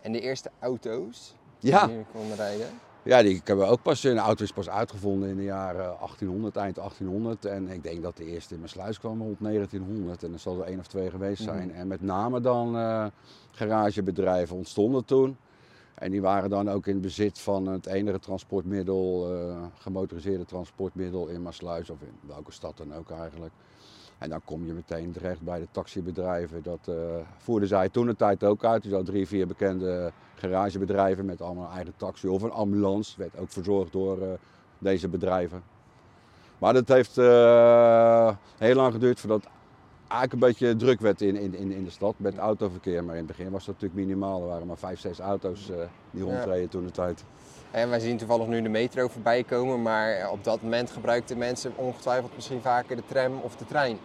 en 0.00 0.12
de 0.12 0.20
eerste 0.20 0.50
auto's 0.58 1.34
Ja. 1.58 1.86
die 1.86 1.96
je 1.96 2.04
kon 2.12 2.34
rijden. 2.34 2.66
Ja, 3.04 3.22
die 3.22 3.40
hebben 3.44 3.64
we 3.66 3.72
ook 3.72 3.82
pas. 3.82 4.04
Een 4.04 4.18
auto 4.18 4.44
is 4.44 4.52
pas 4.52 4.68
uitgevonden 4.68 5.28
in 5.28 5.36
de 5.36 5.42
jaren 5.42 5.96
1800, 5.98 6.56
eind 6.56 6.74
1800. 6.74 7.44
En 7.44 7.68
ik 7.68 7.82
denk 7.82 8.02
dat 8.02 8.16
de 8.16 8.24
eerste 8.24 8.54
in 8.54 8.60
mijn 8.60 8.72
sluis 8.72 8.98
kwam 8.98 9.20
rond 9.20 9.36
1900. 9.40 10.22
En 10.22 10.30
dat 10.30 10.40
zal 10.40 10.60
er 10.60 10.66
één 10.66 10.78
of 10.78 10.86
twee 10.86 11.10
geweest 11.10 11.42
zijn. 11.42 11.68
Mhm. 11.68 11.76
En 11.76 11.86
met 11.86 12.02
name 12.02 12.40
dan 12.40 12.76
eh, 12.76 13.06
garagebedrijven 13.50 14.56
ontstonden 14.56 15.04
toen. 15.04 15.36
En 15.94 16.10
die 16.10 16.20
waren 16.20 16.50
dan 16.50 16.70
ook 16.70 16.86
in 16.86 17.00
bezit 17.00 17.38
van 17.38 17.66
het 17.66 17.86
enige 17.86 18.18
transportmiddel, 18.18 19.32
eh, 19.32 19.56
gemotoriseerde 19.78 20.44
transportmiddel 20.44 21.26
in 21.26 21.42
Maasluis 21.42 21.90
of 21.90 22.00
in 22.00 22.28
welke 22.28 22.52
stad 22.52 22.76
dan 22.76 22.94
ook 22.94 23.10
eigenlijk. 23.10 23.52
En 24.22 24.28
dan 24.28 24.40
kom 24.44 24.66
je 24.66 24.72
meteen 24.72 25.12
terecht 25.12 25.40
bij 25.40 25.58
de 25.58 25.66
taxibedrijven. 25.70 26.62
Dat 26.62 26.78
eh, 26.84 26.94
voerden 27.38 27.68
zij 27.68 27.88
toen 27.88 28.06
de 28.06 28.16
tijd 28.16 28.44
ook 28.44 28.64
uit. 28.64 28.82
Dus 28.82 28.92
al 28.92 29.02
drie, 29.02 29.26
vier 29.26 29.46
bekende 29.46 30.12
garagebedrijven 30.34 31.24
met 31.24 31.40
allemaal 31.40 31.64
een 31.64 31.74
eigen 31.74 31.92
taxi 31.96 32.28
of 32.28 32.42
een 32.42 32.50
ambulance. 32.50 33.14
Werd 33.18 33.38
ook 33.38 33.50
verzorgd 33.50 33.92
door 33.92 34.22
eh, 34.22 34.28
deze 34.78 35.08
bedrijven. 35.08 35.62
Maar 36.58 36.72
dat 36.72 36.88
heeft 36.88 37.18
eh, 37.18 38.34
heel 38.58 38.74
lang 38.74 38.92
geduurd 38.92 39.20
voordat 39.20 39.44
eigenlijk 40.08 40.32
een 40.32 40.48
beetje 40.48 40.76
druk 40.76 41.00
werd 41.00 41.20
in, 41.20 41.36
in, 41.36 41.72
in, 41.72 41.84
de 41.84 41.90
stad 41.90 42.14
met 42.16 42.36
autoverkeer. 42.36 43.04
Maar 43.04 43.16
in 43.16 43.26
het 43.26 43.36
begin 43.36 43.50
was 43.50 43.64
dat 43.64 43.74
natuurlijk 43.74 44.06
minimaal. 44.06 44.40
Er 44.40 44.48
waren 44.48 44.66
maar 44.66 44.78
vijf, 44.78 45.00
zes 45.00 45.18
auto's 45.18 45.70
die 46.10 46.22
rondreden 46.22 46.68
toen 46.68 46.84
de 46.84 46.90
tijd. 46.90 47.24
En 47.72 47.88
wij 47.90 48.00
zien 48.00 48.16
toevallig 48.16 48.46
nu 48.46 48.62
de 48.62 48.68
metro 48.68 49.08
voorbij 49.08 49.42
komen, 49.42 49.82
maar 49.82 50.30
op 50.30 50.44
dat 50.44 50.62
moment 50.62 50.90
gebruikten 50.90 51.38
mensen 51.38 51.72
ongetwijfeld 51.76 52.34
misschien 52.34 52.60
vaker 52.60 52.96
de 52.96 53.02
tram 53.06 53.32
of 53.42 53.56
de 53.56 53.64
trein. 53.64 53.98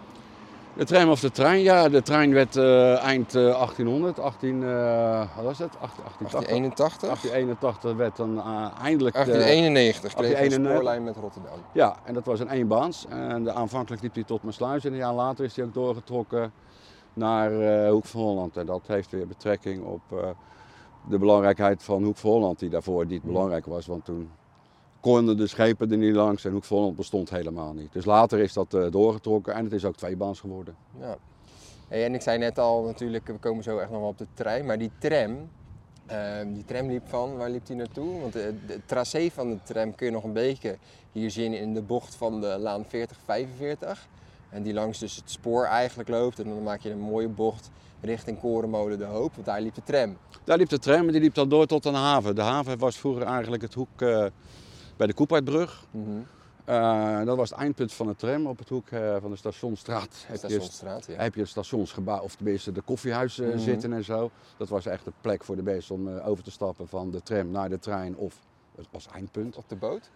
De 0.74 0.86
tram 0.86 1.09
of 1.09 1.19
de 1.19 1.31
trein, 1.31 1.62
ja, 1.62 1.89
de 1.89 2.01
trein 2.01 2.33
werd 2.33 2.55
eh, 2.55 3.03
eind 3.03 3.36
eh, 3.36 3.41
1800, 3.41 4.19
18, 4.19 4.63
eh, 4.63 5.19
wat 5.36 5.45
was 5.45 5.57
het? 5.59 5.69
18, 5.81 6.03
1880. 6.03 7.07
1881? 7.07 7.07
1881 7.07 7.95
werd 7.95 8.15
dan 8.15 8.38
eh, 8.38 8.83
eindelijk. 8.83 9.15
de- 9.15 9.21
1891 9.21 10.13
kreeg 10.13 10.27
je 10.27 10.33
een 10.33 10.63
1891. 10.63 10.71
spoorlijn 10.71 11.03
met 11.03 11.15
Rotterdam. 11.15 11.59
ja, 11.71 11.95
en 12.03 12.13
dat 12.13 12.25
was 12.25 12.39
een 12.39 12.50
eenbaans. 12.50 13.05
En 13.09 13.43
de, 13.43 13.53
aanvankelijk 13.53 14.01
liep 14.01 14.13
hij 14.13 14.24
tot 14.24 14.43
Maasluis 14.43 14.86
en 14.86 14.91
een 14.91 14.97
jaar 14.97 15.13
later 15.13 15.45
is 15.45 15.55
hij 15.55 15.65
ook 15.65 15.74
doorgetrokken 15.74 16.51
naar 17.13 17.51
eh, 17.62 17.89
Hoek 17.91 18.05
van 18.05 18.21
Holland. 18.21 18.57
En 18.57 18.65
dat 18.65 18.81
heeft 18.88 19.12
weer 19.12 19.27
betrekking 19.27 19.83
op 19.86 20.01
eh, 20.12 20.17
de 21.10 21.18
belangrijkheid 21.18 21.84
van 21.84 22.04
Hoek 22.04 22.18
van 22.18 22.32
Holland, 22.32 22.60
die 22.60 22.70
daarvoor 22.70 23.06
niet 23.06 23.24
belangrijk 23.24 23.66
was. 23.66 23.86
Want 23.86 24.06
toen 24.06 24.30
konden 25.00 25.38
de 25.38 25.48
schepen 25.48 25.92
er 25.92 25.98
niet 25.98 26.16
langs 26.16 26.46
en 26.46 26.52
Hoek 26.52 26.64
van 26.64 26.78
Holland 26.78 26.96
bestond 26.96 27.30
helemaal 27.30 27.74
niet. 27.74 27.94
Dus 27.94 28.06
later 28.06 28.40
is 28.40 28.54
dat 28.54 28.74
eh, 28.74 28.92
doorgetrokken 28.92 29.54
en 29.54 29.64
het 29.64 29.74
is 29.74 29.86
ook 29.86 29.96
tweebaans 29.96 30.40
geworden. 30.40 30.76
Ja. 31.00 31.18
Hey, 31.88 32.06
en 32.06 32.14
ik 32.14 32.22
zei 32.22 32.38
net 32.38 32.60
al, 32.60 32.84
natuurlijk, 32.84 33.28
we 33.28 33.34
komen 33.34 33.64
zo 33.64 33.78
echt 33.78 33.90
nog 33.90 34.00
wel 34.00 34.10
op 34.10 34.18
de 34.18 34.28
trein, 34.34 34.66
maar 34.66 34.78
die 34.78 34.92
tram, 34.98 35.50
ehm, 36.06 36.54
die 36.54 36.66
tram 36.66 36.88
liep 36.88 37.08
van, 37.08 37.38
waar 37.38 37.50
liep 37.50 37.66
die 37.66 37.76
naartoe? 37.76 38.20
Want 38.20 38.34
de, 38.34 38.56
de 38.68 38.80
tracé 38.86 39.30
van 39.32 39.50
de 39.50 39.60
tram 39.64 39.96
kun 39.96 40.06
je 40.06 40.12
nog 40.12 40.24
een 40.24 40.34
beetje 40.34 40.78
hier 41.12 41.32
zien 41.32 41.54
in 41.54 41.74
de 41.74 41.82
bocht 41.82 42.16
van 42.16 42.42
de 42.42 42.58
laan 42.60 42.86
4045. 42.86 44.08
En 44.50 44.63
die 44.63 44.74
langs 44.74 45.00
dus 45.00 45.16
het 45.16 45.30
spoor 45.32 45.66
eigenlijk 45.66 46.10
loopt 46.10 46.39
en 46.39 46.46
dan 46.46 46.63
maak 46.63 46.80
je 46.82 46.92
een 46.92 47.00
mooie 47.00 47.27
bocht 47.27 47.70
richting 48.01 48.39
Korenmolen 48.39 48.98
de 48.98 49.06
Hoop, 49.06 49.34
want 49.34 49.46
daar 49.46 49.62
liep 49.62 49.75
de 49.75 49.84
tram. 49.84 50.18
Daar 50.44 50.58
liep 50.58 50.70
de 50.70 50.80
tram 50.80 51.06
en 51.06 51.12
die 51.12 51.22
liep 51.22 51.34
dan 51.34 51.50
door 51.50 51.66
tot 51.66 51.86
een 51.86 51.94
haven. 51.94 52.36
De 52.36 52.42
haven 52.42 52.77
was 52.77 52.98
vroeger 52.98 53.24
eigenlijk 53.24 53.62
het 53.62 53.74
hoek 53.74 54.01
eh, 54.01 54.25
bij 54.98 55.08
de 55.08 55.13
Koepaardbrug. 55.13 55.86
Eh, 56.66 57.24
dat 57.25 57.38
was 57.38 57.50
het 57.50 57.60
eindpunt 57.60 57.94
van 57.94 58.08
de 58.08 58.16
tram 58.16 58.48
op 58.48 58.60
het 58.60 58.70
hoek 58.70 58.89
eh, 58.89 59.16
van 59.22 59.32
de 59.32 59.38
Stationsstraat. 59.38 60.24
Heb 60.27 60.32
je, 60.32 60.38
Stationsstraat, 60.38 61.06
ja. 61.06 61.13
heb 61.22 61.34
je 61.36 61.39
het 61.39 61.50
stationsgebouw, 61.50 62.22
of 62.22 62.36
tenminste 62.36 62.72
de 62.72 62.82
koffiehuizen 62.82 63.48
Mhm. 63.48 63.60
zitten 63.60 63.94
en 63.94 64.04
zo. 64.04 64.32
Dat 64.58 64.70
was 64.70 64.86
echt 64.86 65.06
de 65.06 65.12
plek 65.22 65.44
voor 65.44 65.56
de 65.56 65.62
beesten 65.63 65.96
om 65.96 66.18
over 66.20 66.44
te 66.44 66.51
stappen 66.51 66.88
van 66.88 67.12
de 67.12 67.22
tram 67.22 67.51
naar 67.51 67.70
de 67.70 67.80
trein 67.80 68.16
of 68.16 68.36
het 68.75 68.88
was 68.92 69.08
eindpunt. 69.13 69.56
Op 69.58 69.70
de 69.70 69.75
boot? 69.75 70.10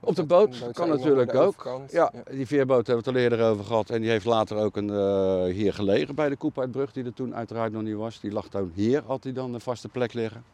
Op 0.00 0.14
de 0.16 0.24
boot 0.24 0.72
kan 0.72 0.88
natuurlijk 0.88 1.34
ook. 1.34 1.68
Ja, 1.90 2.12
die 2.30 2.46
veerboot 2.46 2.86
hebben 2.86 3.04
we 3.04 3.10
het 3.10 3.18
al 3.18 3.22
eerder 3.22 3.50
over 3.50 3.64
gehad. 3.64 3.90
En 3.90 4.00
die 4.00 4.10
heeft 4.10 4.24
later 4.24 4.56
ook 4.56 4.76
een, 4.76 4.90
eh, 4.90 5.54
hier 5.54 5.74
gelegen 5.74 6.14
bij 6.14 6.28
de 6.28 6.36
Koepaardbrug, 6.36 6.92
die 6.92 7.04
er 7.04 7.14
toen 7.14 7.34
uiteraard 7.34 7.72
nog 7.72 7.82
niet 7.82 7.94
was. 7.94 8.20
Die 8.20 8.32
lag 8.32 8.48
toen 8.48 8.72
hier, 8.74 9.02
had 9.06 9.22
hij 9.24 9.32
dan 9.32 9.54
een 9.54 9.60
vaste 9.60 9.88
plek 9.88 10.12
liggen. 10.12 10.44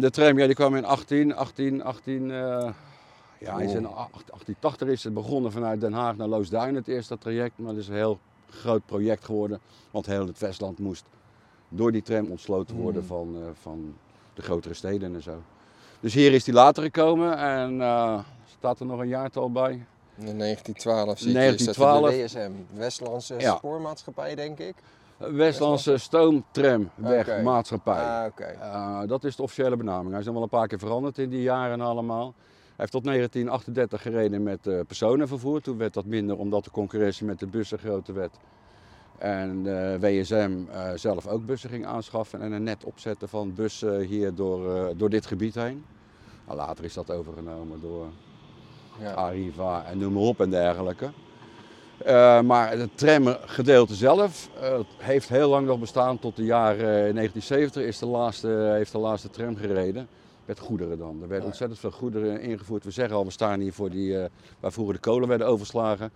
De 0.00 0.08
tram 0.10 0.38
ja, 0.38 0.46
die 0.46 0.54
kwam 0.54 0.76
in 0.76 0.84
18, 0.84 1.34
18, 1.34 1.82
18, 1.84 2.30
eh, 2.30 2.70
ja, 3.38 3.58
in 3.58 3.86
Oeh. 3.86 3.96
1880 3.96 4.88
is 4.88 5.04
het 5.04 5.14
begonnen 5.14 5.52
vanuit 5.52 5.80
Den 5.80 5.92
Haag 5.92 6.16
naar 6.16 6.28
Loosduin, 6.28 6.74
het 6.74 6.88
eerste 6.88 7.18
traject. 7.18 7.58
Maar 7.58 7.68
het 7.68 7.78
is 7.78 7.88
een 7.88 7.94
heel 7.94 8.18
groot 8.50 8.86
project 8.86 9.24
geworden, 9.24 9.60
want 9.90 10.06
heel 10.06 10.26
het 10.26 10.38
Westland 10.38 10.78
moest 10.78 11.04
door 11.68 11.92
die 11.92 12.02
tram 12.02 12.26
ontsloten 12.30 12.76
worden 12.76 13.02
Mm. 13.02 13.08
van, 13.08 13.34
eh, 13.36 13.42
van 13.60 13.94
de 14.34 14.42
grotere 14.42 14.74
steden 14.74 15.14
en 15.14 15.22
zo. 15.22 15.42
Dus 16.00 16.14
hier 16.14 16.32
is 16.32 16.44
die 16.44 16.54
later 16.54 16.82
gekomen 16.82 17.38
en 17.38 17.80
eh, 17.80 18.18
staat 18.58 18.80
er 18.80 18.86
nog 18.86 19.00
een 19.00 19.08
jaartal 19.08 19.52
bij. 19.52 19.70
In 20.18 20.38
1912 20.38 21.18
zie 21.18 21.28
ik 21.28 21.34
1912. 21.34 22.14
hier 22.14 22.28
staat 22.28 22.42
de 22.42 22.50
WSM, 22.50 22.78
Westlandse 22.78 23.34
Ja. 23.38 23.56
Spoormaatschappij 23.56 24.34
denk 24.34 24.58
ik. 24.58 24.74
Westlandse 25.16 25.98
Stoomtramwegmaatschappij. 25.98 28.04
Ah, 28.04 28.26
oké. 28.26 28.44
Eh, 28.44 29.00
dat 29.06 29.24
is 29.24 29.36
de 29.36 29.42
officiële 29.42 29.76
benaming. 29.76 30.10
Hij 30.10 30.18
is 30.18 30.24
nog 30.24 30.34
wel 30.34 30.42
een 30.42 30.48
paar 30.48 30.66
keer 30.66 30.78
veranderd 30.78 31.18
in 31.18 31.28
die 31.28 31.42
jaren 31.42 31.80
allemaal. 31.80 32.34
Hij 32.34 32.42
heeft 32.76 32.92
tot 32.92 33.04
1938 33.04 34.02
gereden 34.02 34.42
met 34.42 34.66
eh, 34.66 34.80
personenvervoer. 34.86 35.60
Toen 35.60 35.78
werd 35.78 35.94
dat 35.94 36.04
minder 36.04 36.36
omdat 36.36 36.64
de 36.64 36.70
concurrentie 36.70 37.26
met 37.26 37.38
de 37.38 37.46
bussen 37.46 37.78
groter 37.78 38.14
werd. 38.14 38.36
En 39.18 39.62
eh, 39.66 40.00
WSM 40.00 40.52
eh, 40.70 40.90
zelf 40.94 41.26
ook 41.26 41.46
bussen 41.46 41.70
ging 41.70 41.86
aanschaffen 41.86 42.40
en 42.40 42.52
een 42.52 42.62
net 42.62 42.84
opzetten 42.84 43.28
van 43.28 43.54
bussen 43.54 44.00
hier 44.00 44.34
door, 44.34 44.76
eh, 44.76 44.86
door 44.96 45.10
dit 45.10 45.26
gebied 45.26 45.54
heen. 45.54 45.84
Nou, 46.46 46.58
later 46.58 46.84
is 46.84 46.94
dat 46.94 47.10
overgenomen 47.10 47.80
door 47.80 48.06
Ja. 49.00 49.12
Arriva 49.12 49.84
en 49.84 49.98
noem 49.98 50.12
maar 50.12 50.22
op 50.22 50.40
en 50.40 50.50
dergelijke. 50.50 51.10
Eh, 52.04 52.40
maar 52.40 52.70
het 52.70 52.90
tramgedeelte 52.94 53.94
zelf 53.94 54.48
heeft 54.96 55.28
heel 55.28 55.48
lang 55.48 55.66
nog 55.66 55.78
bestaan. 55.78 56.18
Tot 56.18 56.36
de 56.36 56.44
jaren 56.44 57.06
eh, 57.06 57.14
1970 57.14 57.82
is 57.82 57.98
de 57.98 58.06
laatste, 58.06 58.48
heeft 58.48 58.92
de 58.92 58.98
laatste 58.98 59.30
tram 59.30 59.56
gereden. 59.56 60.08
Met 60.48 60.58
goederen 60.58 60.98
dan. 60.98 61.12
Er 61.12 61.18
werden 61.18 61.40
ja. 61.40 61.46
ontzettend 61.46 61.80
veel 61.80 61.90
goederen 61.90 62.40
ingevoerd. 62.40 62.84
We 62.84 62.90
zeggen 62.90 63.16
al, 63.16 63.24
we 63.24 63.30
staan 63.30 63.60
hier 63.60 63.72
voor 63.72 63.90
die, 63.90 64.18
eh, 64.18 64.30
waar 64.60 64.72
vroeger 64.72 64.94
de 64.94 65.00
kolen 65.00 65.28
werden 65.28 65.46
overslagen. 65.46 66.10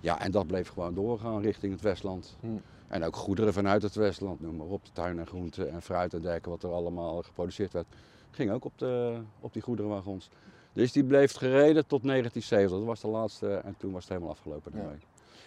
Ja, 0.00 0.20
en 0.20 0.30
dat 0.30 0.46
bleef 0.46 0.68
gewoon 0.68 0.94
doorgaan 0.94 1.40
richting 1.42 1.72
het 1.72 1.82
Westland. 1.82 2.36
Hm. 2.40 2.46
En 2.88 3.04
ook 3.04 3.16
goederen 3.16 3.52
vanuit 3.52 3.82
het 3.82 3.94
Westland, 3.94 4.40
noem 4.40 4.56
maar 4.56 4.66
op. 4.66 4.82
Tuin 4.92 5.18
en 5.18 5.26
groente 5.26 5.64
en 5.64 5.82
fruit 5.82 6.14
en 6.14 6.20
dergelijke, 6.20 6.50
wat 6.50 6.62
er 6.62 6.70
allemaal 6.70 7.22
geproduceerd 7.22 7.72
werd. 7.72 7.86
Ging 8.30 8.50
ook 8.50 8.64
op, 8.64 8.72
de, 8.78 9.18
op 9.40 9.52
die 9.52 9.62
goederenwagons. 9.62 10.28
Dus 10.72 10.92
die 10.92 11.04
bleef 11.04 11.32
gereden 11.32 11.86
tot 11.86 12.02
1970. 12.02 12.78
Dat 12.78 12.86
was 12.86 13.00
de 13.00 13.08
laatste 13.08 13.54
en 13.54 13.74
toen 13.78 13.92
was 13.92 14.02
het 14.02 14.12
helemaal 14.12 14.32
afgelopen 14.32 14.72
Ja. 14.74 14.78
daarmee. 14.78 14.98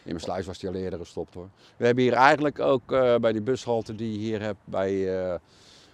In 0.04 0.10
mijn 0.10 0.20
sluis 0.20 0.46
was 0.46 0.60
die 0.60 0.70
al 0.70 0.76
eerder 0.76 1.00
gestopt 1.00 1.34
hoor. 1.34 1.50
We 1.78 1.86
hebben 1.86 2.04
hier 2.04 2.14
eigenlijk 2.14 2.60
ook 2.60 2.92
eh, 2.92 3.16
bij 3.16 3.32
die 3.32 3.42
bushalte 3.42 3.96
die 3.96 4.12
je 4.12 4.18
hier 4.18 4.42
hebt 4.42 4.60
bij 4.66 5.22
eh, 5.22 5.40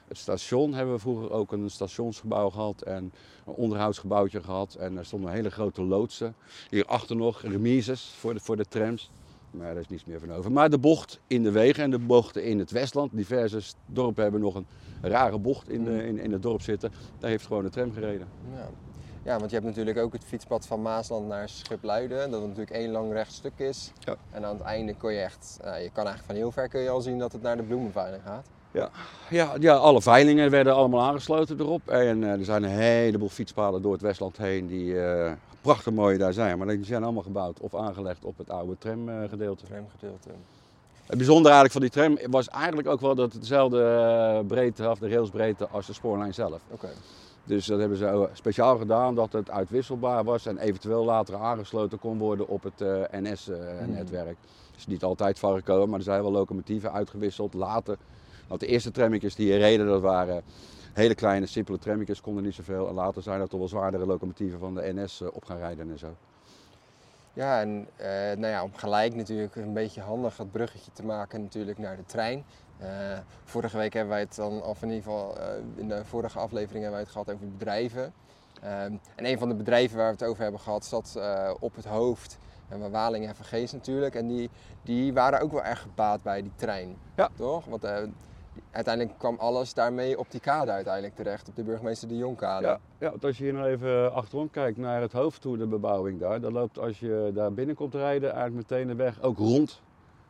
het 0.10 0.18
station, 0.18 0.74
hebben 0.74 0.94
we 0.94 1.00
vroeger 1.00 1.32
ook 1.32 1.52
een 1.52 1.70
stationsgebouw 1.70 2.50
gehad 2.50 2.82
en 2.82 3.12
een 3.46 3.54
onderhoudsgebouwtje 3.54 4.44
gehad. 4.44 4.76
En 4.76 4.98
er 4.98 5.06
stonden 5.06 5.32
hele 5.32 5.52
grote 5.52 5.84
loodsen. 5.84 6.36
Hierachter 6.70 7.16
nog 7.16 7.42
remises 7.42 8.14
voor 8.18 8.34
de, 8.34 8.40
voor 8.40 8.58
de 8.58 8.66
trams. 8.66 9.12
Maar 9.52 9.74
daar 9.74 9.82
is 9.82 9.88
niets 9.88 10.06
meer 10.06 10.20
van 10.20 10.34
over. 10.34 10.52
Maar 10.52 10.70
de 10.70 10.78
bocht 10.78 11.20
in 11.28 11.44
de 11.44 11.52
wegen 11.52 11.84
en 11.84 11.92
de 11.92 12.00
bochten 12.00 12.44
in 12.44 12.60
het 12.60 12.72
Westland, 12.72 13.12
diverse 13.14 13.62
dorpen 13.86 14.24
hebben 14.24 14.42
nog 14.42 14.56
een 14.56 14.68
rare 15.02 15.38
bocht 15.38 15.70
in, 15.70 15.84
de, 15.84 16.06
in, 16.06 16.20
in 16.20 16.32
het 16.32 16.42
dorp 16.42 16.62
zitten. 16.62 16.92
Daar 17.20 17.30
heeft 17.30 17.46
gewoon 17.46 17.64
de 17.64 17.70
tram 17.70 17.92
gereden. 17.92 18.28
Ja. 18.54 18.70
ja, 19.24 19.38
want 19.38 19.50
je 19.50 19.56
hebt 19.56 19.68
natuurlijk 19.68 19.98
ook 19.98 20.14
het 20.14 20.24
fietspad 20.24 20.68
van 20.68 20.82
Maasland 20.82 21.28
naar 21.28 21.50
Schipluiden. 21.50 22.32
Dat 22.32 22.42
natuurlijk 22.42 22.72
één 22.72 22.92
lang 22.92 23.12
recht 23.12 23.34
stuk 23.34 23.60
is. 23.60 23.92
Ja. 24.00 24.16
En 24.32 24.46
aan 24.46 24.56
het 24.56 24.66
einde 24.66 24.94
kun 24.94 25.14
je 25.14 25.20
echt, 25.20 25.60
nou, 25.64 25.82
je 25.82 25.92
kan 25.92 26.06
eigenlijk 26.06 26.26
van 26.26 26.36
heel 26.36 26.52
ver 26.52 26.68
kun 26.68 26.82
je 26.82 26.90
al 26.90 27.02
zien 27.02 27.20
dat 27.20 27.32
het 27.32 27.42
naar 27.42 27.58
de 27.58 27.64
bloemenveiling 27.64 28.24
gaat. 28.24 28.48
Ja, 28.72 28.90
ja, 29.30 29.54
ja, 29.60 29.76
alle 29.76 30.02
veilingen 30.02 30.50
werden 30.50 30.76
allemaal 30.76 31.02
aangesloten 31.02 31.60
erop. 31.60 31.88
En 31.88 32.24
eh, 32.24 32.32
er 32.32 32.46
zijn 32.46 32.64
een 32.64 32.70
heleboel 32.70 33.30
fietspaden 33.30 33.82
door 33.82 33.92
het 33.92 34.02
Westland 34.02 34.38
heen 34.38 34.68
die 34.68 35.02
eh, 35.02 35.32
prachtig 35.62 35.94
mooi 35.94 36.18
daar 36.18 36.34
zijn. 36.34 36.58
Maar 36.58 36.68
die 36.68 36.86
zijn 36.86 37.04
allemaal 37.04 37.24
gebouwd 37.24 37.60
of 37.60 37.76
aangelegd 37.76 38.26
op 38.26 38.38
het 38.38 38.50
oude 38.50 38.78
tramgedeelte. 38.78 39.66
Tramgedeelte. 39.66 40.30
Het 41.06 41.18
bijzondere 41.18 41.56
eigenlijk 41.56 41.72
van 41.72 41.82
die 41.82 42.18
tram 42.18 42.32
was 42.32 42.50
eigenlijk 42.50 42.88
ook 42.88 43.02
wel 43.02 43.16
dat 43.16 43.32
het 43.32 43.42
dezelfde 43.42 43.84
eh, 43.84 44.48
breedte, 44.48 44.90
of 44.90 45.00
de 45.00 45.10
railsbreedte 45.10 45.68
als 45.68 45.86
de 45.86 45.94
spoorlijn 45.94 46.34
zelf. 46.34 46.60
Oké. 46.72 46.90
Dus 47.44 47.66
dat 47.66 47.80
hebben 47.80 47.98
ze 47.98 48.30
speciaal 48.34 48.78
gedaan 48.78 49.16
dat 49.16 49.34
het 49.34 49.50
uitwisselbaar 49.50 50.24
was 50.24 50.46
en 50.46 50.58
eventueel 50.58 51.06
later 51.06 51.36
aangesloten 51.36 52.00
kon 52.00 52.18
worden 52.18 52.48
op 52.48 52.64
het. 52.64 53.08
NS-netwerk. 53.12 54.38
Het 54.72 54.78
is 54.78 54.88
niet 54.88 55.04
altijd 55.04 55.40
van 55.40 55.56
gekomen, 55.56 55.90
maar 55.90 55.98
er 55.98 56.06
zijn 56.06 56.22
wel 56.22 56.32
locomotieven 56.32 56.92
uitgewisseld 56.92 57.54
later. 57.54 57.98
Want 58.50 58.62
de 58.62 58.68
eerste 58.68 58.92
trammetjes 58.92 59.36
die 59.36 59.46
hier 59.46 59.60
reden, 59.60 59.86
dat 59.86 60.02
waren 60.02 60.44
hele 60.94 61.16
kleine, 61.16 61.46
simpele 61.46 61.78
trammetjes, 61.78 62.22
konden 62.22 62.44
niet 62.44 62.54
zoveel. 62.54 62.88
En 62.88 62.94
later 62.94 63.22
zijn 63.22 63.42
er 63.42 63.48
toch 63.48 63.60
wel 63.60 63.68
zwaardere 63.68 64.06
locomotieven 64.06 64.60
van 64.60 64.76
de 64.76 64.94
NS 64.94 65.22
eh, 65.22 65.28
op 65.34 65.46
gaan 65.46 65.58
rijden 65.58 65.90
en 65.92 66.00
zo. 66.00 66.16
Ja, 67.34 67.62
en 67.62 67.88
eh, 67.96 68.10
nou 68.12 68.48
ja, 68.48 68.64
om 68.64 68.76
gelijk 68.76 69.16
natuurlijk 69.16 69.56
een 69.56 69.74
beetje 69.74 70.02
handig 70.02 70.36
dat 70.36 70.52
bruggetje 70.52 70.92
te 70.92 71.06
maken 71.06 71.42
natuurlijk 71.42 71.78
naar 71.78 71.96
de 71.96 72.06
trein. 72.06 72.44
Eh, 72.78 72.90
vorige 73.44 73.78
week 73.78 73.94
hebben 73.94 74.12
wij 74.12 74.22
het 74.22 74.36
dan, 74.36 74.64
of 74.64 74.82
in 74.82 74.88
ieder 74.88 75.04
geval 75.04 75.38
in 75.76 75.88
de 75.88 76.06
vorige 76.06 76.40
aflevering 76.40 76.84
hebben 76.84 76.92
wij 76.92 77.02
het 77.02 77.10
gehad 77.10 77.32
over 77.32 77.52
bedrijven. 77.52 78.14
Ehm, 78.62 78.94
en 79.16 79.26
een 79.26 79.38
van 79.38 79.50
de 79.50 79.56
bedrijven 79.56 79.98
waar 79.98 80.06
we 80.06 80.18
het 80.20 80.24
over 80.24 80.42
hebben 80.42 80.60
gehad 80.60 80.86
zat 80.86 81.20
op 81.60 81.76
het 81.76 81.86
hoofd. 81.86 82.38
En 82.68 82.80
bij 82.80 82.90
Waling 82.90 83.28
en 83.28 83.36
Vergees 83.36 83.72
natuurlijk. 83.72 84.16
En 84.16 84.28
die, 84.28 84.50
die 84.84 85.14
waren 85.14 85.42
ook 85.42 85.52
wel 85.52 85.64
erg 85.64 85.82
gebaat 85.82 86.24
bij 86.24 86.42
die 86.42 86.52
trein. 86.56 86.98
Ja. 87.16 87.30
Toch? 87.36 87.66
Want 87.66 87.84
uiteindelijk 88.72 89.18
kwam 89.18 89.36
alles 89.40 89.74
daarmee 89.74 90.20
op 90.20 90.32
die 90.32 90.40
kade 90.40 90.72
uiteindelijk 90.72 91.16
terecht. 91.16 91.48
Op 91.48 91.56
de 91.56 91.64
burgemeester 91.64 92.08
de 92.08 92.18
Jongkade. 92.18 92.66
Ja, 92.66 92.80
ja, 93.00 93.10
want 93.10 93.26
als 93.26 93.38
je 93.38 93.44
hier 93.44 93.54
nou 93.54 93.68
even 93.68 94.14
achterom 94.14 94.50
kijkt 94.50 94.78
naar 94.78 95.02
het 95.02 95.12
hoofd 95.12 95.42
toe, 95.42 95.58
de 95.58 95.68
bebouwing 95.68 96.20
daar, 96.20 96.42
dan 96.42 96.54
loopt 96.54 96.80
als 96.80 97.00
je 97.00 97.32
daar 97.34 97.54
binnen 97.54 97.76
komt 97.76 97.94
rijden 97.96 98.34
eigenlijk 98.34 98.70
meteen 98.70 98.88
de 98.88 98.96
weg 98.96 99.22
ook 99.22 99.38
rond 99.38 99.82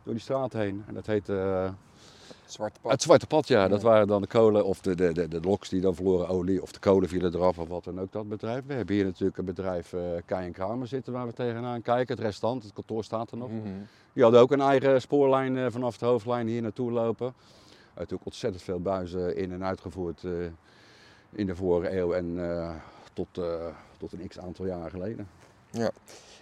door 0.03 0.13
die 0.13 0.23
straat 0.23 0.53
heen. 0.53 0.83
En 0.87 0.93
dat 0.93 1.05
heet 1.05 1.29
eh, 1.29 1.69
Zwarte 2.45 2.79
pad. 2.81 2.91
het 2.91 3.01
Zwarte 3.01 3.27
Pad, 3.27 3.47
ja. 3.47 3.61
Ja. 3.61 3.67
Dat 3.67 3.81
waren 3.81 4.07
dan 4.07 4.21
de 4.21 4.27
kolen 4.27 4.65
of 4.65 4.81
de, 4.81 4.95
de, 4.95 5.13
de, 5.13 5.27
de 5.27 5.39
loks 5.41 5.69
die 5.69 5.81
dan 5.81 5.95
verloren 5.95 6.27
olie 6.27 6.61
of 6.61 6.71
de 6.71 6.79
kolen 6.79 7.09
vielen 7.09 7.35
eraf 7.35 7.57
of 7.57 7.67
wat 7.67 7.83
dan 7.83 7.99
ook 7.99 8.11
dat 8.11 8.29
bedrijf. 8.29 8.65
We 8.65 8.73
hebben 8.73 8.95
hier 8.95 9.05
natuurlijk 9.05 9.37
een 9.37 9.45
bedrijf 9.45 9.93
eh 9.93 10.01
Kai 10.25 10.45
en 10.45 10.51
Kramer 10.51 10.87
zitten 10.87 11.13
waar 11.13 11.25
we 11.25 11.33
tegenaan 11.33 11.81
kijken. 11.81 12.15
Het 12.15 12.25
restant, 12.25 12.63
het 12.63 12.73
kantoor 12.73 13.03
staat 13.03 13.31
er 13.31 13.37
nog. 13.37 13.49
Mhm. 13.49 13.67
Die 14.13 14.23
hadden 14.23 14.41
ook 14.41 14.51
een 14.51 14.61
eigen 14.61 15.01
spoorlijn 15.01 15.57
eh, 15.57 15.65
vanaf 15.69 15.97
de 15.97 16.05
hoofdlijn 16.05 16.47
hier 16.47 16.61
naartoe 16.61 16.91
lopen. 16.91 17.33
Natuurlijk 17.99 18.25
ontzettend 18.25 18.63
veel 18.63 18.79
buizen 18.79 19.35
in 19.35 19.51
en 19.51 19.63
uitgevoerd 19.63 20.23
eh, 20.23 20.31
in 21.31 21.45
de 21.45 21.55
vorige 21.55 21.97
eeuw 21.97 22.13
en 22.13 22.51
eh, 22.51 22.75
tot, 23.13 23.37
eh, 23.37 23.65
tot 23.97 24.13
een 24.13 24.27
x 24.27 24.39
aantal 24.39 24.65
jaren 24.65 24.89
geleden. 24.89 25.29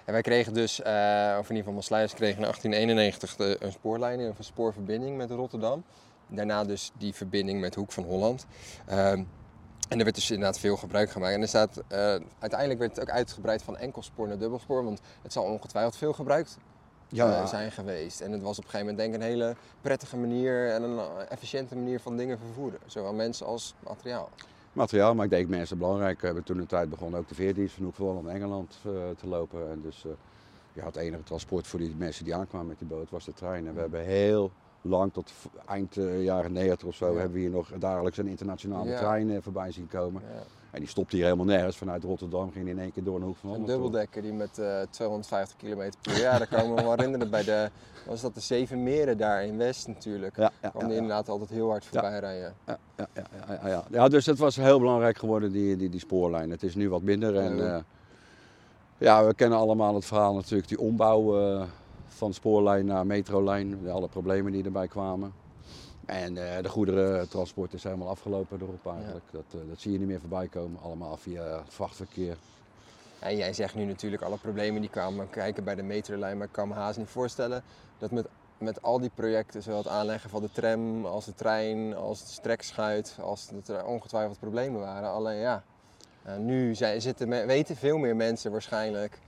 En 0.06 0.14
wij 0.14 0.22
kregen 0.22 0.54
dus, 0.54 0.80
of 0.80 0.86
in 0.86 1.56
ieder 1.56 1.58
geval 1.58 1.74
Maasluis 1.74 2.14
kreeg 2.14 2.36
in 2.36 2.42
1891 2.42 3.36
de, 3.36 3.58
een 3.60 3.72
spoorlijn 3.72 4.30
of 4.30 4.38
een 4.38 4.44
spoorverbinding 4.44 5.18
met 5.18 5.32
Rotterdam. 5.32 5.84
Daarna 6.28 6.64
dus 6.64 6.92
die 6.98 7.14
verbinding 7.14 7.60
met 7.60 7.76
Hoek 7.76 7.92
van 7.92 8.04
Holland. 8.04 8.46
Ehm, 8.86 9.24
en 9.90 9.98
er 9.98 10.04
werd 10.04 10.15
dus 10.15 10.32
inderdaad 10.32 10.60
veel 10.60 10.78
gebruik 10.78 11.12
gemaakt. 11.12 11.34
En 11.34 11.41
er 11.41 11.48
staat, 11.48 11.84
uiteindelijk 12.39 12.80
werd 12.80 12.96
het 12.96 13.02
ook 13.02 13.15
uitgebreid 13.15 13.63
van 13.63 13.78
enkelsporen 13.78 14.30
naar 14.30 14.39
dubbelspoor, 14.39 14.84
want 14.84 15.02
het 15.22 15.34
zal 15.34 15.43
ongetwijfeld 15.43 15.98
veel 15.98 16.13
gebruikt 16.13 16.58
eh, 17.15 17.46
zijn 17.48 17.72
geweest. 17.72 18.22
En 18.22 18.32
het 18.32 18.41
was 18.41 18.58
op 18.58 18.63
een 18.63 18.70
gegeven 18.70 18.93
moment 18.96 18.98
denk 18.98 19.13
ik 19.24 19.30
een 19.30 19.36
hele 19.38 19.56
prettige 19.82 20.17
manier 20.17 20.70
en 20.72 20.84
een 20.84 20.98
eh, 20.98 21.06
efficiënte 21.30 21.76
manier 21.76 22.00
van 22.00 22.17
dingen 22.17 22.38
vervoeren. 22.39 22.80
Zowel 22.86 23.13
mensen 23.13 23.46
als 23.46 23.74
materiaal. 23.80 24.30
materiaal, 24.74 25.15
maar 25.15 25.26
ik 25.26 25.32
denk 25.32 25.48
mensen 25.48 25.78
belangrijk. 25.78 26.20
We 26.20 26.26
hebben 26.26 26.43
toen 26.43 26.58
een 26.58 26.65
tijd 26.65 26.89
begonnen 26.89 27.20
ook 27.20 27.28
de 27.28 27.36
veerdienst 27.36 27.76
van 27.76 27.84
Hoek 27.84 28.28
Engeland 28.28 28.78
eh, 28.86 28.91
te 29.17 29.28
lopen. 29.28 29.72
En 29.72 29.82
dus 29.82 30.06
ja, 30.74 30.86
het 30.86 30.96
enige 30.96 31.24
transport 31.24 31.67
voor 31.67 31.80
die 31.80 31.96
mensen 31.98 32.24
die 32.26 32.36
aankwamen 32.36 32.67
met 32.67 32.80
die 32.80 32.88
boot 32.88 33.10
was 33.10 33.26
de 33.26 33.34
trein. 33.34 33.67
En 33.67 33.74
we 33.74 33.80
hebben 33.80 34.04
heel 34.06 34.52
lang, 34.82 35.13
tot 35.13 35.32
eind 35.65 35.96
jaren 36.20 36.52
90 36.52 36.88
of 36.88 36.96
zo, 36.96 37.06
Ja. 37.12 37.13
hebben 37.13 37.34
we 37.34 37.39
hier 37.39 37.50
nog 37.50 37.72
dagelijks 37.80 38.17
een 38.17 38.28
internationale 38.28 38.89
Ja. 38.89 38.98
trein 38.98 39.43
voorbij 39.43 39.72
zien 39.72 39.88
komen. 39.88 40.22
Ja. 40.34 40.43
En 40.78 40.84
die 40.84 40.92
stopte 40.92 41.16
hier 41.16 41.26
helemaal 41.26 41.46
nergens. 41.46 41.78
Vanuit 41.78 42.04
Rotterdam 42.04 42.52
ging 42.52 42.68
in 42.68 42.80
één 42.80 42.92
keer 42.92 43.04
door 43.04 43.16
een 43.16 43.22
Hoek 43.22 43.38
van 43.38 43.54
Een 43.54 43.66
dubbeldekker 43.66 44.22
die 44.22 44.34
met 44.34 44.58
eh, 44.60 44.82
250 44.90 45.58
km 45.58 45.92
per 46.02 46.20
jaar, 46.20 46.38
daar 46.38 46.48
kan 46.48 46.60
ik 46.60 46.68
me 46.68 46.74
wel 46.76 46.90
herinneren 46.92 47.30
bij 47.30 47.44
de, 47.44 47.70
was 48.06 48.22
dat 48.22 48.34
de 48.34 48.40
Zeven 48.40 48.84
Meren 48.84 49.18
daar 49.18 49.44
in 49.44 49.58
West 49.58 49.88
natuurlijk. 49.88 50.36
Ja, 50.36 50.52
ja, 50.62 50.70
kwam 50.70 50.82
ja, 50.82 50.88
die 50.88 50.96
ja. 50.96 51.02
inderdaad 51.02 51.30
altijd 51.30 51.50
heel 51.50 51.70
hard 51.70 51.86
voorbij 51.86 52.20
rijden. 52.20 52.54
Ja, 52.66 52.78
ja, 52.98 53.08
ja, 53.13 53.24
ja, 53.62 53.68
ja. 53.70 53.84
ja, 53.92 54.08
dus 54.08 54.26
het 54.26 54.38
was 54.38 54.56
heel 54.56 54.80
belangrijk 54.80 55.18
geworden, 55.18 55.52
die, 55.52 55.76
die, 55.76 55.90
die 55.90 56.00
spoorlijn. 56.00 56.52
Het 56.52 56.63
is 56.63 56.76
nu 56.76 56.90
wat 56.90 57.02
minder. 57.02 57.36
En, 57.38 57.58
Ja. 57.58 57.76
eh, 57.76 57.84
ja, 58.98 59.26
we 59.26 59.34
kennen 59.34 59.58
allemaal 59.58 59.96
het 59.96 60.06
verhaal 60.06 60.34
natuurlijk, 60.34 60.68
die 60.68 60.80
ombouw 60.80 61.40
eh, 61.40 61.62
van 62.08 62.34
spoorlijn 62.34 62.86
naar 62.86 63.06
metrolijn. 63.06 63.90
Alle 63.90 64.08
problemen 64.08 64.52
die 64.52 64.63
erbij 64.63 64.88
kwamen. 64.88 65.34
En 66.08 66.38
eh, 66.38 66.63
de 66.63 66.70
goederentransport 66.70 67.74
is 67.74 67.84
helemaal 67.84 68.10
afgelopen 68.10 68.62
erop 68.62 68.93
eigenlijk. 68.93 69.26
Dat, 69.32 69.43
eh, 69.52 69.60
dat 69.70 69.80
zie 69.80 69.91
je 69.91 69.98
niet 69.98 70.08
meer 70.08 70.20
voorbij 70.20 70.48
komen, 70.48 70.80
allemaal 70.82 71.17
via 71.17 71.43
het 71.43 71.74
vrachtverkeer. 71.74 72.38
En 73.20 73.38
jij 73.38 73.54
zegt 73.54 73.76
nu 73.76 73.86
natuurlijk 73.86 74.22
alle 74.22 74.38
problemen 74.38 74.82
die 74.82 74.89
kwamen 74.89 75.30
kijken 75.30 75.63
bij 75.63 75.76
de 75.76 75.84
metrolijn, 75.84 76.38
maar 76.38 76.48
ik 76.48 76.54
kan 76.54 76.67
me 76.67 76.74
haast 76.74 76.98
niet 76.98 77.08
voorstellen 77.08 77.63
dat 77.98 78.12
met, 78.12 78.28
met 78.58 78.82
al 78.82 79.00
die 79.00 79.12
projecten, 79.15 79.63
zowel 79.63 79.78
het 79.78 79.88
aanleggen 79.88 80.30
van 80.30 80.41
de 80.41 80.50
tram 80.52 81.06
als 81.06 81.26
de 81.26 81.34
trein, 81.34 81.96
als 81.96 82.20
de 82.20 82.32
strekschuit, 82.32 83.17
als 83.22 83.50
dat 83.50 83.67
er 83.67 83.86
ongetwijfeld 83.86 84.39
problemen 84.39 84.80
waren. 84.80 85.10
Alleen 85.10 85.39
ja, 85.39 85.63
eh, 86.24 86.38
nu 86.38 86.76
zijn, 86.76 87.02
zitten, 87.02 87.30
weten 87.48 87.76
veel 87.76 87.98
meer 87.98 88.15
mensen 88.15 88.52
waarschijnlijk 88.52 89.20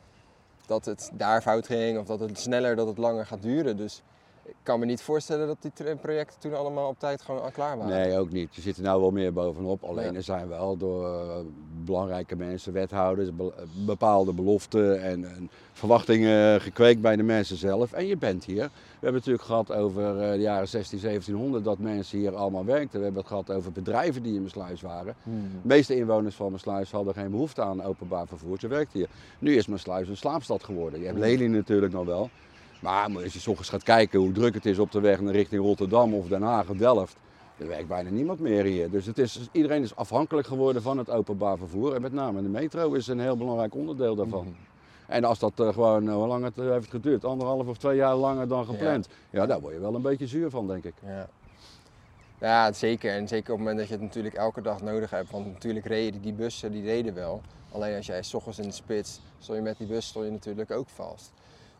dat 0.65 0.85
het 0.85 1.11
daar 1.13 1.41
fout 1.41 1.65
ging 1.65 1.99
of 1.99 2.05
dat 2.05 2.19
het 2.19 2.39
sneller, 2.39 2.75
dat 2.75 2.87
het 2.87 2.97
langer 2.97 3.25
gaat 3.25 3.41
duren. 3.41 3.77
Dus 3.77 4.01
ik 4.49 4.55
kan 4.63 4.79
me 4.79 4.85
niet 4.85 5.01
voorstellen 5.01 5.47
dat 5.47 5.57
die 5.61 5.95
projecten 5.95 6.39
toen 6.39 6.53
allemaal 6.57 6.89
op 6.89 6.99
tijd 6.99 7.21
gewoon 7.21 7.51
klaar 7.51 7.77
waren. 7.77 7.97
Nee, 8.07 8.17
ook 8.17 8.31
niet. 8.31 8.55
Je 8.55 8.61
zit 8.61 8.77
er 8.77 8.83
nou 8.83 9.01
wel 9.01 9.11
meer 9.11 9.33
bovenop. 9.33 9.83
Alleen 9.83 10.11
Ja. 10.11 10.13
er 10.17 10.23
zijn 10.23 10.47
wel 10.47 10.77
door 10.77 11.05
eh, 11.05 11.37
belangrijke 11.85 12.35
mensen, 12.35 12.73
wethouders, 12.73 13.35
be- 13.35 13.53
bepaalde 13.85 14.33
beloften 14.33 15.01
en, 15.03 15.25
en 15.35 15.49
verwachtingen 15.73 16.61
gekweekt 16.61 17.01
bij 17.01 17.15
de 17.15 17.23
mensen 17.23 17.57
zelf. 17.57 17.91
En 17.93 18.07
je 18.07 18.17
bent 18.17 18.45
hier. 18.45 18.55
We 18.55 19.05
hebben 19.05 19.21
het 19.21 19.29
natuurlijk 19.29 19.43
gehad 19.43 19.71
over 19.71 20.21
eh, 20.21 20.31
de 20.31 20.39
jaren 20.39 20.67
16, 20.67 20.99
1700 21.01 21.63
dat 21.63 21.77
mensen 21.77 22.17
hier 22.19 22.35
allemaal 22.35 22.65
werkten. 22.65 22.97
We 22.97 23.03
hebben 23.03 23.21
het 23.21 23.29
gehad 23.31 23.51
over 23.51 23.71
bedrijven 23.71 24.23
die 24.23 24.35
in 24.35 24.41
Maasluis 24.41 24.81
waren. 24.81 25.15
Hmm. 25.23 25.41
De 25.61 25.67
meeste 25.67 25.95
inwoners 25.95 26.35
van 26.35 26.51
Maasluis 26.51 26.91
hadden 26.91 27.13
geen 27.13 27.31
behoefte 27.31 27.61
aan 27.61 27.83
openbaar 27.83 28.27
vervoer. 28.27 28.59
Ze 28.59 28.67
werkten 28.67 28.99
hier. 28.99 29.09
Nu 29.39 29.55
is 29.55 29.67
Maasluis 29.67 30.07
een 30.07 30.17
slaapstad 30.17 30.63
geworden. 30.63 30.99
Je 30.99 31.05
hebt 31.05 31.17
Lely 31.19 31.45
natuurlijk 31.45 31.93
nog 31.93 32.05
wel. 32.05 32.29
Maar 32.79 33.09
als 33.23 33.33
je 33.33 33.39
's 33.39 33.47
ochtends 33.47 33.69
gaat 33.69 33.83
kijken 33.83 34.19
hoe 34.19 34.31
druk 34.31 34.53
het 34.53 34.65
is 34.65 34.79
op 34.79 34.91
de 34.91 34.99
weg 34.99 35.21
naar 35.21 35.33
richting 35.33 35.61
Rotterdam 35.61 36.13
of 36.13 36.27
Den 36.27 36.41
Haag 36.41 36.69
of 36.69 36.77
Delft. 36.77 37.15
Er 37.57 37.67
werkt 37.67 37.87
bijna 37.87 38.09
niemand 38.09 38.39
meer 38.39 38.63
hier. 38.63 38.89
Dus 38.89 39.05
het 39.05 39.17
is, 39.17 39.49
iedereen 39.51 39.81
is 39.83 39.95
afhankelijk 39.95 40.47
geworden 40.47 40.81
van 40.81 40.97
het 40.97 41.09
openbaar 41.09 41.57
vervoer. 41.57 41.95
En 41.95 42.01
met 42.01 42.13
name 42.13 42.41
de 42.41 42.47
metro 42.47 42.93
is 42.93 43.07
een 43.07 43.19
heel 43.19 43.37
belangrijk 43.37 43.75
onderdeel 43.75 44.15
daarvan. 44.15 44.43
Mhm. 44.43 44.53
En 45.07 45.23
als 45.23 45.39
dat 45.39 45.59
eh, 45.59 45.67
gewoon, 45.67 46.07
eh, 46.07 46.13
hoe 46.13 46.27
lang 46.27 46.43
het 46.43 46.57
eh, 46.57 46.69
heeft 46.69 46.89
geduurd, 46.89 47.25
anderhalf 47.25 47.67
of 47.67 47.77
twee 47.77 47.95
jaar 47.95 48.15
langer 48.15 48.47
dan 48.47 48.65
gepland. 48.65 49.07
Ja. 49.29 49.45
daar 49.45 49.59
word 49.59 49.73
je 49.73 49.79
wel 49.79 49.95
een 49.95 50.01
beetje 50.01 50.27
zuur 50.27 50.49
van, 50.49 50.67
denk 50.67 50.83
ik. 50.83 50.93
Ja. 51.05 51.29
ja, 52.39 52.73
zeker. 52.73 53.13
En 53.13 53.27
zeker 53.27 53.51
op 53.51 53.57
het 53.59 53.67
moment 53.67 53.77
dat 53.77 53.87
je 53.87 53.93
het 53.93 54.03
natuurlijk 54.03 54.35
elke 54.35 54.61
dag 54.61 54.81
nodig 54.81 55.09
hebt. 55.09 55.31
Want 55.31 55.45
natuurlijk 55.45 55.85
reden 55.85 56.21
die 56.21 56.33
bussen, 56.33 56.71
die 56.71 56.83
reden 56.83 57.13
wel. 57.13 57.41
Alleen 57.71 57.95
als 57.95 58.05
jij 58.05 58.23
s 58.23 58.33
ochtends 58.33 58.59
in 58.59 58.67
de 58.67 58.73
spits 58.73 59.21
stond 59.39 59.57
je 59.57 59.63
met 59.63 59.77
die 59.77 59.87
bus, 59.87 60.07
stond 60.07 60.25
je 60.25 60.31
natuurlijk 60.31 60.71
ook 60.71 60.89
vast. 60.89 61.31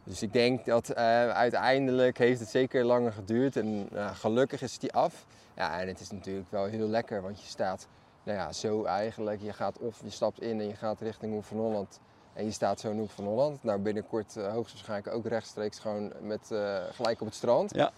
Dus 0.10 0.22
ik 0.22 0.34
denk 0.34 0.66
dat 0.66 0.90
eh, 0.90 1.30
uiteindelijk 1.30 2.18
heeft 2.18 2.40
het 2.40 2.50
zeker 2.50 2.86
langer 2.86 3.12
geduurd. 3.12 3.56
En 3.56 3.88
nou, 3.92 4.16
gelukkig 4.16 4.62
is 4.62 4.80
die 4.80 4.94
af. 4.94 5.26
Ja, 5.56 5.80
en 5.80 5.88
het 5.88 6.00
is 6.00 6.12
natuurlijk 6.12 6.52
wel 6.52 6.66
heel 6.66 6.88
lekker, 6.88 7.22
want 7.22 7.42
je 7.42 7.48
staat 7.48 7.88
nou 8.24 8.38
ja, 8.38 8.52
zo 8.52 8.84
eigenlijk. 8.84 9.42
Je 9.42 9.54
gaat 9.54 9.78
of 9.78 10.02
je 10.04 10.10
stapt 10.10 10.42
in 10.42 10.60
en 10.60 10.68
je 10.68 10.76
gaat 10.76 11.02
richting 11.02 11.34
Hoek 11.34 11.44
van 11.44 11.58
Holland. 11.58 12.00
En 12.34 12.46
je 12.46 12.52
staat 12.52 12.80
zo 12.80 12.90
in 12.90 12.98
Hoek 12.98 13.10
van 13.10 13.26
Holland. 13.26 13.64
Nou, 13.64 13.80
binnenkort 13.80 14.38
eh, 14.38 14.52
hoogstwaarschijnlijk 14.52 15.16
ook 15.16 15.26
rechtstreeks 15.28 15.80
gewoon 15.80 16.12
met, 16.22 16.52
eh, 16.52 16.78
gelijk 16.92 17.20
op 17.22 17.28
het 17.28 17.36
strand. 17.36 17.76
Ja. 17.76 17.92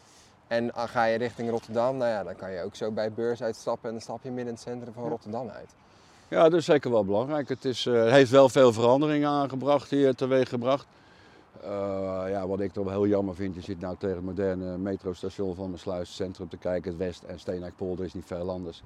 En 0.47 0.71
dan 0.76 0.89
ga 0.89 1.04
je 1.04 1.17
richting 1.17 1.50
Rotterdam, 1.50 1.97
nou 1.97 2.12
ja, 2.12 2.24
dan 2.24 2.36
kan 2.36 2.52
je 2.52 2.62
ook 2.63 2.76
zo 2.76 2.91
bij 2.91 3.12
beurs 3.12 3.41
uitstappen 3.41 3.88
en 3.88 3.91
dan 3.91 4.02
stap 4.02 4.24
je 4.24 4.30
midden 4.30 4.47
in 4.47 4.54
het 4.54 4.62
centrum 4.62 4.93
van 4.93 5.04
Ja. 5.04 5.10
Rotterdam 5.10 5.50
uit. 5.50 5.69
Ja, 6.28 6.43
dat 6.50 6.60
is 6.60 6.65
zeker 6.65 6.91
wel 6.91 7.06
belangrijk. 7.06 7.50
Het 7.50 7.65
is, 7.65 7.86
eh, 7.86 8.12
heeft 8.12 8.32
wel 8.32 8.50
veel 8.50 8.74
veranderingen 8.74 9.30
aangebracht 9.30 9.89
hier, 9.89 10.15
teweeg 10.15 10.50
gebracht. 10.50 10.86
Eh, 11.62 12.24
ja, 12.30 12.48
wat 12.48 12.60
ik 12.60 12.72
toch 12.72 12.84
wel 12.86 12.94
heel 12.94 13.08
jammer 13.08 13.36
vind, 13.36 13.56
je 13.56 13.62
zit 13.62 13.80
nou 13.80 13.96
tegen 13.98 14.16
het 14.16 14.26
moderne 14.26 14.78
metrostation 14.78 15.56
van 15.56 15.78
Sluis 15.78 16.16
Centrum 16.16 16.50
te 16.50 16.58
kijken, 16.58 16.90
het 16.92 17.00
West 17.00 17.24
en 17.24 17.40
Steenwijkpolder 17.40 18.06
is 18.06 18.14
niet 18.14 18.26
veel 18.26 18.50
anders. 18.50 18.84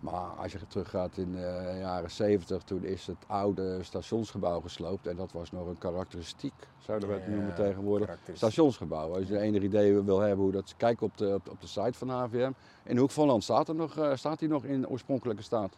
Maar 0.00 0.30
als 0.38 0.52
je 0.52 0.58
teruggaat 0.68 1.16
in 1.16 1.32
de 1.32 1.76
jaren 1.78 2.10
70, 2.10 2.62
toen 2.62 2.84
is 2.84 3.06
het 3.06 3.16
oude 3.26 3.82
stationsgebouw 3.82 4.60
gesloopt. 4.60 5.06
En 5.06 5.16
dat 5.16 5.32
was 5.32 5.50
nog 5.50 5.66
een 5.66 5.78
karakteristiek, 5.78 6.52
zouden 6.78 7.08
we 7.08 7.14
het 7.14 7.24
Ja, 7.24 7.30
noemen 7.30 7.54
tegenwoordig. 7.54 8.18
Stationsgebouw. 8.32 9.14
Als 9.14 9.28
je 9.28 9.38
enig 9.38 9.62
idee 9.62 10.00
wil 10.00 10.20
hebben 10.20 10.44
hoe 10.44 10.52
dat 10.52 10.74
kijk 10.76 11.00
op 11.00 11.16
de, 11.16 11.34
op, 11.50 11.60
de- 11.60 11.66
site 11.66 11.92
van 11.98 12.08
HVM. 12.08 12.50
In 12.84 12.96
Hoek 12.96 13.10
van 13.10 13.26
Land 13.26 13.42
staat, 13.42 13.68
er 13.68 13.74
nog, 13.74 13.96
eh, 13.98 14.10
staat 14.14 14.40
hij 14.40 14.48
nog 14.48 14.64
in 14.64 14.88
oorspronkelijke 14.88 15.42
staat. 15.42 15.76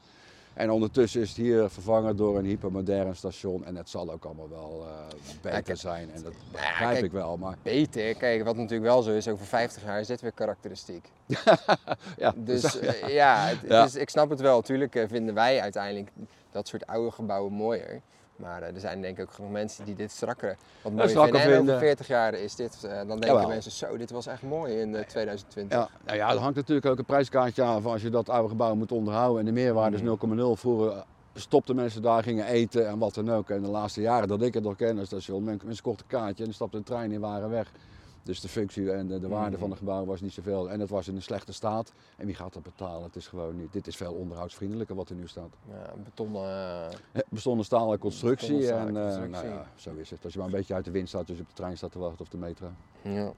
En 0.57 0.71
ondertussen 0.71 1.21
is 1.21 1.29
het 1.29 1.37
hier 1.37 1.71
vervangen 1.71 2.17
door 2.17 2.39
een 2.39 2.45
hypermodern 2.45 3.17
station. 3.17 3.65
En 3.65 3.77
het 3.77 3.91
zal 3.91 4.11
ook 4.13 4.25
allemaal 4.25 4.49
wel 4.49 4.87
eh, 4.87 5.15
beter 5.43 5.63
kijk, 5.63 5.79
zijn. 5.79 6.11
En 6.13 6.23
dat 6.23 6.33
ja, 6.33 6.51
begrijp 6.53 6.93
kijk, 6.93 7.05
ik 7.05 7.13
wel. 7.13 7.37
Maar 7.37 7.57
Beter, 7.63 8.15
kijk, 8.15 8.45
wat 8.45 8.57
natuurlijk 8.57 8.83
wel 8.91 9.03
zo 9.03 9.11
is, 9.11 9.29
over 9.29 9.47
50 9.47 9.83
jaar 9.85 10.01
is 10.01 10.07
dit 10.07 10.21
weer 10.21 10.33
karakteristiek. 10.33 11.11
ja, 12.17 12.33
Dus 12.37 12.79
eh, 12.79 13.09
ja, 13.09 13.47
het, 13.47 13.59
Ja. 13.69 13.85
is, 13.85 13.95
ik 13.95 14.09
snap 14.09 14.31
het 14.31 14.41
wel. 14.41 14.63
Tuurlijk 14.63 14.95
eh, 14.95 15.05
vinden 15.09 15.35
wij 15.35 15.61
uiteindelijk 15.61 16.11
dat 16.51 16.69
soort 16.69 16.87
oude 16.87 17.11
gebouwen 17.11 17.53
mooier. 17.53 18.01
Maar 18.37 18.63
eh, 18.63 18.75
er 18.75 18.81
zijn 18.81 19.01
denk 19.01 19.19
ik 19.19 19.23
ook 19.25 19.33
genoeg 19.33 19.51
mensen 19.51 19.85
die 19.85 19.95
dit 19.95 20.11
strakker 20.11 20.57
wat 20.83 20.93
mooier 20.93 21.11
strakker 21.11 21.41
vinden. 21.41 21.51
En 21.53 21.57
vinden. 21.59 21.75
over 21.75 21.87
40 21.87 22.07
jaar 22.07 22.35
is 22.35 22.55
dit, 22.55 22.85
eh, 22.85 22.97
dan 22.97 23.07
denken 23.07 23.27
Jawel. 23.29 23.49
mensen 23.49 23.71
zo, 23.71 23.97
dit 23.97 24.11
was 24.11 24.27
echt 24.27 24.43
mooi 24.43 24.75
in 24.81 24.95
eh, 24.97 25.05
2020. 25.05 25.79
Ja, 25.79 25.89
nou 26.05 26.17
ja, 26.19 26.31
er 26.31 26.39
hangt 26.39 26.57
natuurlijk 26.57 26.87
ook 26.87 26.99
een 26.99 27.05
prijskaartje 27.05 27.63
aan 27.63 27.83
van 27.83 27.93
als 27.93 28.03
je 28.03 28.11
dat 28.11 28.29
oude 28.29 28.49
gebouw 28.49 28.75
moet 28.75 28.93
onderhouden. 28.93 29.39
En 29.41 29.45
de 29.47 29.53
meerwaarde 29.61 29.97
is 29.97 30.03
Mhm. 30.03 30.11
0,0. 30.11 30.57
Vroeger 30.57 30.91
eh, 30.93 30.99
stopten 31.35 31.77
mensen 31.77 32.03
daar, 32.03 32.23
gingen 32.23 32.47
eten 32.47 32.89
en 32.89 32.99
wat 32.99 33.15
dan 33.15 33.31
ook. 33.33 33.51
En 33.51 33.63
de 33.63 33.69
laatste 33.69 34.01
jaren 34.01 34.29
dat 34.29 34.43
ik 34.43 34.55
het 34.55 34.63
nog 34.63 34.77
ken, 34.77 34.99
als 34.99 35.07
station, 35.07 35.45
men- 35.45 35.61
mensen 35.65 35.85
kochten 35.85 36.07
een 36.09 36.19
kaartje 36.19 36.39
en 36.39 36.45
dan 36.45 36.53
stapte 36.55 36.77
de 36.77 36.83
trein 36.83 37.13
in 37.13 37.21
waren 37.21 37.51
weg. 37.51 37.71
Dus 38.27 38.41
de 38.41 38.49
functie 38.49 38.93
en 38.93 39.07
de, 39.07 39.19
de 39.19 39.29
waarde 39.29 39.51
Mhm. 39.51 39.61
van 39.61 39.71
het 39.71 39.79
gebouw 39.79 40.05
was 40.05 40.21
niet 40.21 40.33
zoveel. 40.33 40.71
En 40.71 40.81
het 40.81 40.91
was 40.91 41.09
in 41.09 41.15
een 41.17 41.23
slechte 41.23 41.53
staat. 41.53 41.93
En 42.17 42.27
wie 42.27 42.35
gaat 42.35 42.53
dat 42.53 42.63
betalen? 42.63 43.03
Het 43.03 43.17
is 43.17 43.27
gewoon 43.27 43.57
niet. 43.57 43.73
Dit 43.73 43.87
is 43.87 43.97
veel 43.97 44.13
onderhoudsvriendelijker 44.13 44.97
wat 44.97 45.09
er 45.09 45.15
nu 45.17 45.29
staat. 45.29 45.51
Ja, 45.71 45.93
betonnen... 46.05 46.43
eh, 47.13 47.21
Bestond 47.29 47.59
een 47.59 47.65
stalen 47.65 47.99
constructie. 47.99 48.57
Betonnen 48.59 48.87
En 48.87 48.93
stalen 48.93 49.03
eh, 49.03 49.17
constructie. 49.17 49.49
nou 49.51 49.61
ja, 49.61 49.69
zo 49.77 49.95
is 49.95 50.11
het. 50.11 50.25
Als 50.25 50.33
je 50.33 50.39
maar 50.39 50.49
een 50.49 50.55
beetje 50.55 50.75
uit 50.75 50.85
de 50.85 50.91
wind 50.91 51.09
staat, 51.09 51.27
dus 51.27 51.37
je 51.37 51.43
op 51.43 51.49
de 51.49 51.55
trein 51.55 51.77
staat 51.77 51.93
te 51.93 51.99
wachten 51.99 52.21
of 52.21 52.29
de 52.29 52.37
metro. 52.39 52.69
Ja. 53.03 53.33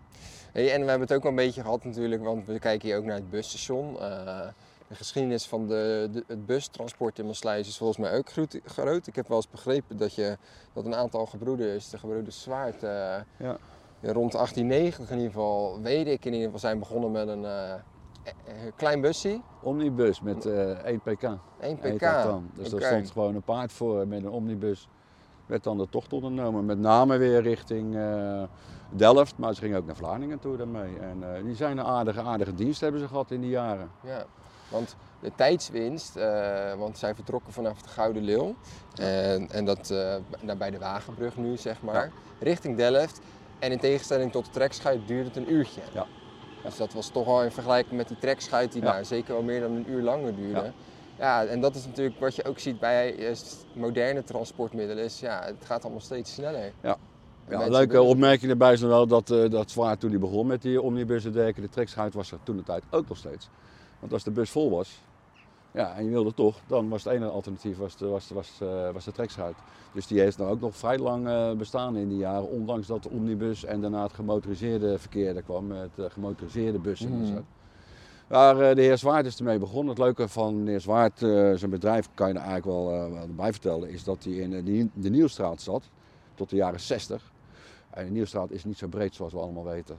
Hey, 0.52 0.72
en 0.72 0.80
we 0.82 0.88
hebben 0.88 1.08
het 1.08 1.12
ook 1.16 1.22
wel 1.22 1.30
een 1.30 1.36
beetje 1.38 1.62
gehad 1.62 1.84
natuurlijk, 1.84 2.22
want 2.22 2.46
we 2.46 2.58
kijken 2.58 2.88
hier 2.88 2.96
ook 2.98 3.04
naar 3.04 3.16
het 3.16 3.30
busstation. 3.30 4.00
Eh, 4.00 4.48
de 4.88 4.94
geschiedenis 4.94 5.46
van 5.46 5.66
de, 5.66 6.08
de, 6.12 6.24
het 6.26 6.46
bustransport 6.46 7.18
in 7.18 7.26
Maasluis 7.26 7.68
is 7.68 7.76
volgens 7.78 7.98
mij 7.98 8.16
ook 8.18 8.30
groot, 8.30 8.60
groot. 8.64 9.06
Ik 9.06 9.14
heb 9.16 9.28
wel 9.28 9.36
eens 9.36 9.50
begrepen 9.50 9.96
dat, 9.96 10.14
je, 10.14 10.36
dat 10.72 10.84
een 10.84 10.94
aantal 10.94 11.26
gebroeders, 11.26 11.88
de 11.90 11.98
gebroeders 11.98 12.42
Zwaard, 12.42 12.80
Ja. 12.80 13.58
Rond 14.02 14.32
1890 14.32 15.10
in 15.10 15.16
ieder 15.16 15.32
geval, 15.32 15.80
weet 15.82 16.06
ik 16.06 16.24
in 16.24 16.32
ieder 16.32 16.44
geval, 16.44 16.58
zijn 16.58 16.78
begonnen 16.78 17.10
met 17.10 17.28
een 17.28 17.44
eh, 17.44 18.72
klein 18.76 19.00
busje. 19.00 19.40
Omnibus 19.62 20.20
met 20.20 20.46
eh 20.46 20.84
1 20.84 21.00
pk. 21.00 21.22
1 21.22 21.40
Heet 21.58 21.80
pk. 21.80 22.40
Dus 22.54 22.72
Oké. 22.72 22.80
daar 22.80 22.90
stond 22.90 23.10
gewoon 23.10 23.34
een 23.34 23.42
paard 23.42 23.72
voor 23.72 24.08
met 24.08 24.24
een 24.24 24.30
omnibus. 24.30 24.88
Werd 25.46 25.64
dan 25.64 25.78
de 25.78 25.88
tocht 25.90 26.12
ondernomen. 26.12 26.64
Met 26.64 26.78
name 26.78 27.16
weer 27.16 27.42
richting 27.42 27.96
eh, 27.96 28.42
Delft, 28.90 29.38
maar 29.38 29.54
ze 29.54 29.60
gingen 29.60 29.78
ook 29.78 29.86
naar 29.86 29.96
Vlaardingen 29.96 30.38
toe 30.38 30.56
daarmee. 30.56 30.98
En 30.98 31.44
die 31.44 31.54
zijn 31.54 31.78
een 31.78 31.84
aardige, 31.84 32.22
aardige 32.22 32.54
dienst 32.54 32.80
hebben 32.80 33.00
ze 33.00 33.08
gehad 33.08 33.30
in 33.30 33.40
die 33.40 33.50
jaren. 33.50 33.90
Ja, 34.00 34.24
want 34.68 34.96
de 35.20 35.32
tijdswinst, 35.34 36.16
eh, 36.16 36.74
want 36.74 36.98
zij 36.98 37.14
vertrokken 37.14 37.52
vanaf 37.52 37.82
de 37.82 37.88
Gouden 37.88 38.22
Leeuw. 38.22 38.54
En, 38.94 39.50
en 39.50 39.64
dat 39.64 39.86
daar 40.42 40.56
bij 40.56 40.70
de 40.70 40.78
Wagenbrug 40.78 41.36
nu, 41.36 41.56
zeg 41.56 41.82
maar, 41.82 42.10
richting 42.38 42.76
Delft. 42.76 43.20
En 43.58 43.72
in 43.72 43.78
tegenstelling 43.78 44.32
tot 44.32 44.44
de 44.44 44.50
trekschuit 44.50 45.00
duurde 45.06 45.24
het 45.24 45.36
een 45.36 45.52
uurtje. 45.52 45.80
Ja. 45.92 46.06
Dus 46.64 46.76
dat 46.76 46.92
was 46.92 47.08
toch 47.08 47.26
wel 47.26 47.42
in 47.42 47.50
vergelijking 47.50 47.96
met 47.96 48.08
die 48.08 48.16
trekschuit 48.16 48.72
die 48.72 48.82
Ja. 48.82 48.92
nou, 48.92 49.04
zeker 49.04 49.32
wel 49.34 49.42
meer 49.42 49.60
dan 49.60 49.72
een 49.72 49.90
uur 49.90 50.02
langer 50.02 50.34
duurde. 50.34 50.60
Ja. 50.60 50.72
Ja. 51.18 51.44
en 51.44 51.60
dat 51.60 51.74
is 51.74 51.86
natuurlijk 51.86 52.20
wat 52.20 52.36
je 52.36 52.44
ook 52.44 52.58
ziet 52.58 52.80
bij 52.80 53.28
eh, 53.28 53.36
moderne 53.72 54.24
transportmiddelen. 54.24 55.04
Is, 55.04 55.20
ja, 55.20 55.42
het 55.44 55.64
gaat 55.64 55.82
allemaal 55.82 56.00
steeds 56.00 56.34
sneller. 56.34 56.72
Ja. 56.82 56.96
Ja, 57.48 57.58
mensen 57.58 57.72
leuke 57.72 58.02
opmerking 58.02 58.46
daarbij 58.46 58.72
is 58.72 58.80
wel 58.80 59.06
dat, 59.06 59.30
eh 59.30 59.50
dat 59.50 59.70
Zwaar 59.70 59.98
toen 59.98 60.10
hij 60.10 60.18
begon 60.18 60.46
met 60.46 60.62
die 60.62 60.82
omnibussen 60.82 61.32
deken, 61.32 61.62
de 61.62 61.68
trekschuit 61.68 62.14
was 62.14 62.32
er 62.32 62.38
toen 62.42 62.56
de 62.56 62.62
tijd 62.62 62.82
ook 62.90 63.08
nog 63.08 63.18
steeds. 63.18 63.48
Want 64.00 64.12
als 64.12 64.24
de 64.24 64.30
bus 64.30 64.50
vol 64.50 64.70
was, 64.70 65.00
ja, 65.72 65.94
en 65.96 66.04
je 66.04 66.10
wilde 66.10 66.34
toch, 66.34 66.60
dan 66.66 66.88
was 66.88 67.04
het 67.04 67.12
ene 67.12 67.26
alternatief 67.26 67.76
was 67.78 67.96
de, 67.96 68.06
was, 68.06 68.30
was, 68.30 68.58
eh, 68.60 68.90
was 68.90 69.04
de 69.04 69.12
trekschuit. 69.12 69.56
Dus 69.92 70.06
die 70.06 70.20
heeft 70.20 70.38
nou 70.38 70.50
ook 70.50 70.60
nog 70.60 70.76
vrij 70.76 70.98
lang 70.98 71.26
eh, 71.28 71.52
bestaan 71.52 71.96
in 71.96 72.08
die 72.08 72.18
jaren, 72.18 72.48
ondanks 72.48 72.86
dat 72.86 73.02
de 73.02 73.08
omnibus 73.10 73.64
en 73.64 73.80
daarna 73.80 74.02
het 74.02 74.12
gemotoriseerde 74.12 74.98
verkeer 74.98 75.36
er 75.36 75.42
kwam, 75.42 75.66
met 75.66 75.90
eh, 75.96 76.04
gemotoriseerde 76.08 76.78
bussen 76.78 77.12
en 77.12 77.18
Mhm. 77.20 77.26
zo. 77.36 77.44
Waar 78.26 78.74
de 78.74 78.82
heer 78.82 78.98
Zwaard 78.98 79.26
is 79.26 79.38
ermee 79.38 79.58
begonnen. 79.58 79.88
Het 79.88 79.98
leuke 79.98 80.28
van 80.28 80.64
de 80.64 80.70
heer 80.70 80.80
Zwaard, 80.80 81.18
zijn 81.58 81.70
bedrijf, 81.70 82.08
kan 82.14 82.28
je 82.28 82.34
er 82.34 82.40
eigenlijk 82.40 82.66
wel, 82.66 83.10
wel 83.10 83.26
bij 83.36 83.52
vertellen, 83.52 83.88
is 83.90 84.04
dat 84.04 84.24
hij 84.24 84.32
in 84.32 84.50
de, 84.50 84.62
Nieuw- 84.62 84.88
de 84.94 85.10
Nieuwstraat 85.10 85.60
zat 85.62 85.82
tot 86.34 86.50
de 86.50 86.56
jaren 86.56 86.80
60. 86.80 87.32
En 87.90 88.04
de 88.04 88.10
Nieuwstraat 88.10 88.50
is 88.50 88.64
niet 88.64 88.78
zo 88.78 88.86
breed 88.88 89.14
zoals 89.14 89.32
we 89.32 89.38
allemaal 89.38 89.64
weten. 89.64 89.96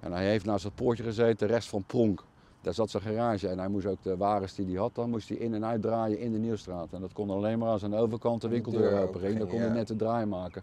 En 0.00 0.12
hij 0.12 0.26
heeft 0.28 0.44
naast 0.44 0.64
het 0.64 0.74
poortje 0.74 1.04
gezeten, 1.04 1.46
rechts 1.48 1.68
van 1.68 1.84
Pronk. 1.86 2.24
Daar 2.62 2.74
zat 2.74 2.90
zijn 2.90 3.02
garage 3.02 3.48
en 3.48 3.58
hij 3.58 3.68
moest 3.68 3.86
ook 3.86 4.02
de 4.02 4.16
wagens 4.16 4.54
die 4.54 4.66
hij 4.66 4.74
had, 4.74 4.94
dan 4.94 5.10
moest 5.10 5.28
hij 5.28 5.38
in 5.38 5.54
en 5.54 5.64
uitdraaien 5.64 6.18
in 6.18 6.32
de 6.32 6.38
Nieuwstraat. 6.38 6.92
En 6.92 7.00
dat 7.00 7.12
kon 7.12 7.30
alleen 7.30 7.58
maar 7.58 7.68
als 7.68 7.84
aan 7.84 7.90
de 7.90 7.96
overkant 7.96 8.40
de 8.40 8.46
De 8.48 8.52
winkeldeur 8.54 8.90
deur 8.90 9.02
open 9.02 9.20
ging. 9.20 9.38
Dan 9.38 9.48
kon 9.48 9.60
hij 9.60 9.68
net 9.68 9.88
de 9.88 9.96
draai 9.96 10.26
maken. 10.26 10.62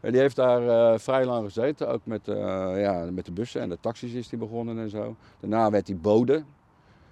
En 0.00 0.12
die 0.12 0.20
heeft 0.20 0.36
daar 0.36 0.68
eh, 0.68 0.98
vrij 0.98 1.24
lang 1.24 1.44
gezeten, 1.44 1.88
ook 1.88 2.00
met, 2.04 2.28
eh, 2.28 2.34
ja, 2.80 3.08
met 3.12 3.24
de 3.24 3.32
bussen 3.32 3.60
en 3.60 3.68
de 3.68 3.78
taxis 3.80 4.12
is 4.12 4.30
hij 4.30 4.38
begonnen 4.38 4.78
en 4.78 4.90
zo. 4.90 5.16
Daarna 5.40 5.70
werd 5.70 5.86
hij 5.86 5.96
bode, 5.96 6.44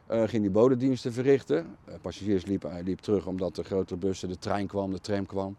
eh, 0.06 0.22
ging 0.22 0.42
hij 0.42 0.50
bodediensten 0.50 1.12
verrichten. 1.12 1.76
Passagiers 2.00 2.46
liepen 2.46 2.70
hij 2.70 2.82
liep 2.82 2.98
terug 2.98 3.26
omdat 3.26 3.54
de 3.54 3.64
grotere 3.64 3.98
bussen, 3.98 4.28
de 4.28 4.38
trein 4.38 4.66
kwam, 4.66 4.90
de 4.90 5.00
tram 5.00 5.26
kwam. 5.26 5.56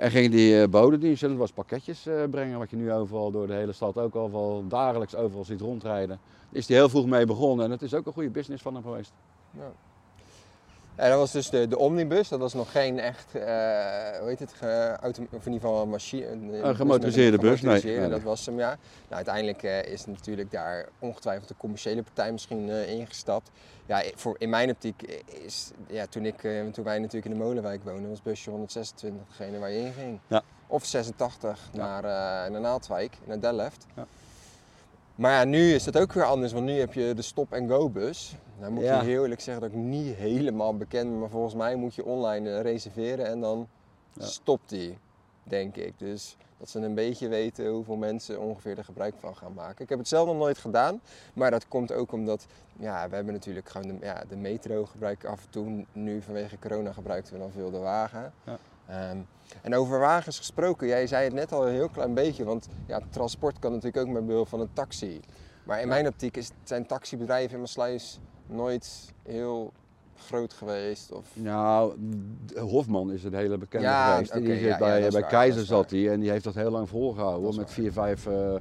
En 0.00 0.10
ging 0.10 0.30
die 0.30 0.62
eh 0.62 0.68
bodedienst, 0.68 1.22
en 1.22 1.28
dat 1.28 1.38
was 1.38 1.52
pakketjes 1.52 2.06
eh, 2.06 2.22
brengen, 2.30 2.58
wat 2.58 2.70
je 2.70 2.76
nu 2.76 2.92
overal 2.92 3.30
door 3.30 3.46
de 3.46 3.52
hele 3.52 3.72
stad 3.72 3.98
ook 3.98 4.14
al 4.14 4.30
wel 4.30 4.64
dagelijks 4.68 5.14
overal 5.14 5.44
ziet 5.44 5.60
rondrijden. 5.60 6.18
Is 6.50 6.68
hij 6.68 6.76
heel 6.76 6.88
vroeg 6.88 7.06
mee 7.06 7.26
begonnen 7.26 7.64
en 7.64 7.70
het 7.70 7.82
is 7.82 7.94
ook 7.94 8.06
een 8.06 8.12
goede 8.12 8.30
business 8.30 8.62
van 8.62 8.74
hem 8.74 8.82
geweest. 8.82 9.12
Ja. 9.50 9.72
Dat 10.96 11.18
was 11.18 11.32
dus 11.32 11.50
de, 11.50 11.68
de 11.68 11.78
omnibus, 11.78 12.28
dat 12.28 12.38
was 12.38 12.54
nog 12.54 12.70
geen 12.72 12.98
echt, 12.98 13.34
eh, 13.34 13.42
hoe 14.18 14.28
heet 14.28 14.38
het, 14.38 14.52
ge, 14.52 14.96
auto, 15.00 15.22
of 15.22 15.46
in 15.46 15.52
ieder 15.52 15.68
geval 15.68 15.82
een 15.82 15.88
machine. 15.88 16.26
Een, 16.26 16.66
Een 16.66 16.76
gemotoriseerde 16.76 17.38
bus, 17.38 17.60
nee. 17.60 18.08
Dat 18.08 18.22
was 18.22 18.46
hem, 18.46 18.58
ja. 18.58 18.68
Nou, 18.68 18.78
uiteindelijk 19.08 19.62
eh, 19.62 19.92
is 19.92 20.06
natuurlijk 20.06 20.50
daar 20.50 20.88
ongetwijfeld 20.98 21.48
de 21.48 21.54
commerciële 21.58 22.02
partij 22.02 22.32
misschien 22.32 22.70
eh, 22.70 22.88
ingestapt. 22.88 23.50
Ja, 23.86 24.02
voor, 24.14 24.36
in 24.38 24.48
mijn 24.48 24.70
optiek 24.70 25.02
is, 25.44 25.70
ja, 25.88 26.06
toen, 26.06 26.24
ik, 26.26 26.40
toen 26.72 26.84
wij 26.84 26.98
natuurlijk 26.98 27.24
in 27.32 27.38
de 27.38 27.44
Molenwijk 27.44 27.84
woonden, 27.84 28.10
was 28.10 28.22
busje 28.22 28.50
126 28.50 29.20
degene 29.36 29.58
waar 29.58 29.70
je 29.70 29.78
in 29.78 29.92
ging. 29.92 30.18
Ja. 30.26 30.42
Of 30.66 30.84
86 30.84 31.68
Ja. 31.72 31.78
naar, 31.78 32.02
naar 32.50 32.60
Naaldwijk, 32.60 33.18
naar 33.24 33.40
Delft. 33.40 33.86
Ja. 33.96 34.06
Maar 35.14 35.32
ja, 35.32 35.44
nu 35.44 35.74
is 35.74 35.84
het 35.86 35.98
ook 35.98 36.12
weer 36.12 36.24
anders, 36.24 36.52
want 36.52 36.64
nu 36.64 36.78
heb 36.78 36.92
je 36.92 37.12
de 37.14 37.22
stop-and-go 37.22 37.88
bus. 37.88 38.34
Nou 38.60 38.72
moet 38.72 38.84
Ja. 38.84 39.00
je 39.00 39.06
heel 39.08 39.22
eerlijk 39.22 39.40
zeggen 39.40 39.62
dat 39.62 39.72
ik 39.72 39.78
niet 39.78 40.14
helemaal 40.14 40.76
bekend 40.76 41.10
ben, 41.10 41.18
maar 41.18 41.28
volgens 41.28 41.54
mij 41.54 41.74
moet 41.74 41.94
je 41.94 42.04
online 42.04 42.50
eh, 42.54 42.60
reserveren 42.60 43.26
en 43.26 43.40
dan 43.40 43.68
Ja. 44.12 44.24
stopt 44.26 44.68
die, 44.68 44.98
denk 45.42 45.76
ik. 45.76 45.98
Dus 45.98 46.36
dat 46.58 46.68
ze 46.68 46.78
een 46.78 46.94
beetje 46.94 47.28
weten 47.28 47.66
hoeveel 47.68 47.96
mensen 47.96 48.40
ongeveer 48.40 48.78
er 48.78 48.84
gebruik 48.84 49.14
van 49.18 49.36
gaan 49.36 49.52
maken. 49.54 49.82
Ik 49.82 49.88
heb 49.88 49.98
het 49.98 50.08
zelf 50.08 50.26
nog 50.26 50.36
nooit 50.36 50.58
gedaan, 50.58 51.00
maar 51.34 51.50
dat 51.50 51.68
komt 51.68 51.92
ook 51.92 52.12
omdat, 52.12 52.46
ja, 52.78 53.08
we 53.08 53.14
hebben 53.14 53.34
natuurlijk 53.34 53.68
gewoon 53.68 53.86
de, 53.88 53.96
ja, 54.06 54.22
de 54.28 54.36
metro 54.36 54.84
gebruiken 54.86 55.28
af 55.28 55.44
en 55.44 55.50
toe. 55.50 55.84
Nu 55.92 56.22
vanwege 56.22 56.58
corona 56.58 56.92
gebruikten 56.92 57.32
we 57.32 57.38
dan 57.38 57.50
veel 57.50 57.70
de 57.70 57.78
wagen. 57.78 58.32
Ja. 58.44 58.58
Ehm, 58.86 59.18
en 59.62 59.74
over 59.74 59.98
wagens 59.98 60.38
gesproken, 60.38 60.86
jij 60.86 61.06
zei 61.06 61.24
het 61.24 61.32
net 61.34 61.52
al 61.52 61.66
een 61.66 61.72
heel 61.74 61.88
klein 61.88 62.14
beetje, 62.14 62.44
want 62.44 62.68
ja, 62.86 63.00
transport 63.10 63.58
kan 63.58 63.72
natuurlijk 63.72 64.06
ook 64.06 64.12
met 64.12 64.26
behulp 64.26 64.48
van 64.48 64.60
een 64.60 64.72
taxi. 64.72 65.20
Maar 65.64 65.80
in 65.80 65.88
mijn 65.88 66.06
optiek 66.06 66.36
is, 66.36 66.50
zijn 66.64 66.86
taxibedrijven 66.86 67.54
in 67.54 67.60
Maasluis 67.60 68.20
nooit 68.50 69.12
heel 69.22 69.72
groot 70.16 70.52
geweest. 70.52 71.12
Of... 71.12 71.26
Nou, 71.32 71.94
Hofman 72.56 73.12
is 73.12 73.24
een 73.24 73.34
hele 73.34 73.58
bekende 73.58 73.86
Ja, 73.86 74.12
geweest. 74.12 74.32
Die 74.32 74.46
zit 74.46 74.60
ja, 74.60 74.78
bij, 74.78 75.00
bij 75.00 75.10
waar, 75.10 75.26
Keizer 75.30 75.64
zat 75.64 75.90
hij 75.90 76.10
en 76.10 76.20
die 76.20 76.30
heeft 76.30 76.44
dat 76.44 76.54
heel 76.54 76.70
lang 76.70 76.88
volgehouden. 76.88 77.56
Met 77.56 77.70
vier, 77.70 77.92
vijf 77.92 78.26
eh, 78.26 78.54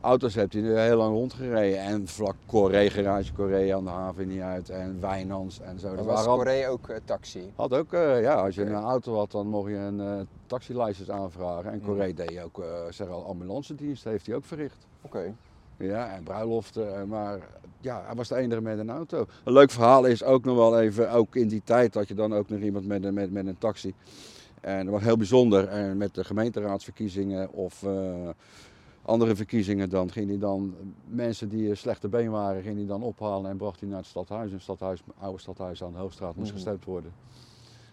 auto's 0.00 0.34
heeft 0.34 0.52
hij 0.52 0.62
heel 0.86 0.96
lang 0.96 1.12
rondgereden. 1.14 1.78
En 1.80 2.08
vlak 2.08 2.34
Corée, 2.46 2.90
garage 2.90 3.32
Corée 3.32 3.74
aan 3.76 3.84
de 3.84 3.90
haven 3.90 4.28
niet 4.28 4.40
uit. 4.40 4.70
En 4.70 5.00
Wijnans 5.00 5.60
en 5.60 5.78
zo. 5.78 5.94
Dat 5.96 6.04
was 6.04 6.26
al- 6.26 6.36
Corée 6.36 6.68
ook 6.68 6.88
eh, 6.88 6.96
taxi? 7.04 7.52
had 7.56 7.72
ook, 7.74 7.92
eh, 7.92 8.22
ja, 8.22 8.34
als 8.34 8.54
je 8.54 8.64
een 8.64 8.74
auto 8.74 9.14
had, 9.16 9.30
dan 9.30 9.46
mocht 9.46 9.68
je 9.70 9.76
een 9.76 10.28
taxilijstjes 10.46 11.10
aanvragen. 11.10 11.70
En 11.72 11.78
Mm. 11.78 11.84
Corée 11.84 12.14
deed 12.14 12.42
ook, 12.42 12.62
zeg 12.90 13.08
al, 13.08 13.24
ambulance 13.26 13.74
dienst 13.74 14.04
heeft 14.04 14.26
hij 14.26 14.34
ook 14.34 14.44
verricht. 14.44 14.86
Oké. 15.02 15.34
Ja, 15.78 16.12
en 16.14 16.22
bruiloften, 16.22 16.96
eh, 16.96 17.04
maar 17.04 17.38
ja, 17.80 18.02
hij 18.06 18.14
was 18.14 18.28
de 18.28 18.36
enige 18.36 18.60
met 18.60 18.78
een 18.78 18.90
auto. 18.90 19.26
Een 19.44 19.52
leuk 19.52 19.70
verhaal 19.70 20.04
is 20.04 20.22
ook 20.24 20.44
nog 20.44 20.56
wel 20.56 20.80
even, 20.80 21.10
ook 21.10 21.36
in 21.36 21.48
die 21.48 21.62
tijd 21.64 21.94
had 21.94 22.08
je 22.08 22.14
dan 22.14 22.34
ook 22.34 22.48
nog 22.48 22.60
iemand 22.60 22.86
met, 22.86 23.04
een- 23.04 23.14
met, 23.14 23.32
met 23.32 23.46
een 23.46 23.58
taxi. 23.58 23.94
En 24.60 24.84
dat 24.84 24.94
was 24.94 25.02
heel 25.02 25.16
bijzonder. 25.16 25.68
En 25.68 25.96
met 25.96 26.14
de 26.14 26.24
gemeenteraadsverkiezingen 26.24 27.52
of 27.52 27.82
eh, 27.82 28.28
andere 29.02 29.36
verkiezingen, 29.36 29.90
dan 29.90 30.10
ging 30.10 30.28
hij 30.28 30.38
dan 30.38 30.74
mensen 31.06 31.48
die 31.48 31.74
slechte 31.74 32.08
been 32.08 32.30
waren, 32.30 32.62
ging 32.62 32.76
hij 32.76 32.86
dan 32.86 33.02
ophalen 33.02 33.50
en 33.50 33.56
bracht 33.56 33.80
hij 33.80 33.88
naar 33.88 33.98
het 33.98 34.06
stadhuis. 34.06 34.46
En 34.48 34.52
het 34.54 34.62
stadhuis, 34.62 35.00
oude 35.18 35.38
stadhuis 35.40 35.82
aan 35.82 35.92
de 35.92 35.98
Hoofdstraat 35.98 36.34
moest 36.36 36.46
Mhm. 36.48 36.54
gestemd 36.56 36.84
worden. 36.84 37.12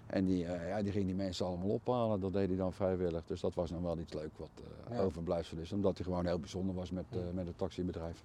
En 0.07 0.25
die, 0.25 0.45
eh, 0.45 0.67
ja, 0.69 0.81
die 0.81 0.91
ging 0.91 1.05
die 1.05 1.15
mensen 1.15 1.45
allemaal 1.45 1.67
ophalen. 1.67 2.19
Dat 2.19 2.33
deed 2.33 2.47
hij 2.47 2.57
dan 2.57 2.73
vrijwillig. 2.73 3.21
Dus 3.27 3.41
dat 3.41 3.53
was 3.53 3.71
nog 3.71 3.81
wel 3.81 3.97
iets 3.97 4.13
leuk 4.13 4.29
wat 4.37 4.49
Ja. 4.91 4.99
overblijfsel 4.99 5.57
is. 5.57 5.71
Omdat 5.71 5.95
hij 5.97 6.05
gewoon 6.05 6.25
heel 6.25 6.39
bijzonder 6.39 6.75
was 6.75 6.91
met, 6.91 7.05
eh, 7.09 7.17
met 7.33 7.47
het 7.47 7.57
taxibedrijf. 7.57 8.23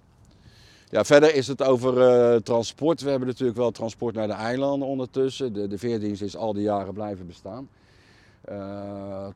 Ja, 0.89 1.03
verder 1.03 1.35
is 1.35 1.47
het 1.47 1.63
over 1.63 2.43
transport. 2.43 3.01
We 3.01 3.09
hebben 3.09 3.27
natuurlijk 3.27 3.57
wel 3.57 3.71
transport 3.71 4.15
naar 4.15 4.27
de 4.27 4.33
eilanden 4.33 4.87
ondertussen. 4.87 5.53
De, 5.53 5.67
de 5.67 5.77
veerdienst 5.77 6.21
is 6.21 6.35
al 6.37 6.53
die 6.53 6.63
jaren 6.63 6.93
blijven 6.93 7.27
bestaan. 7.27 7.69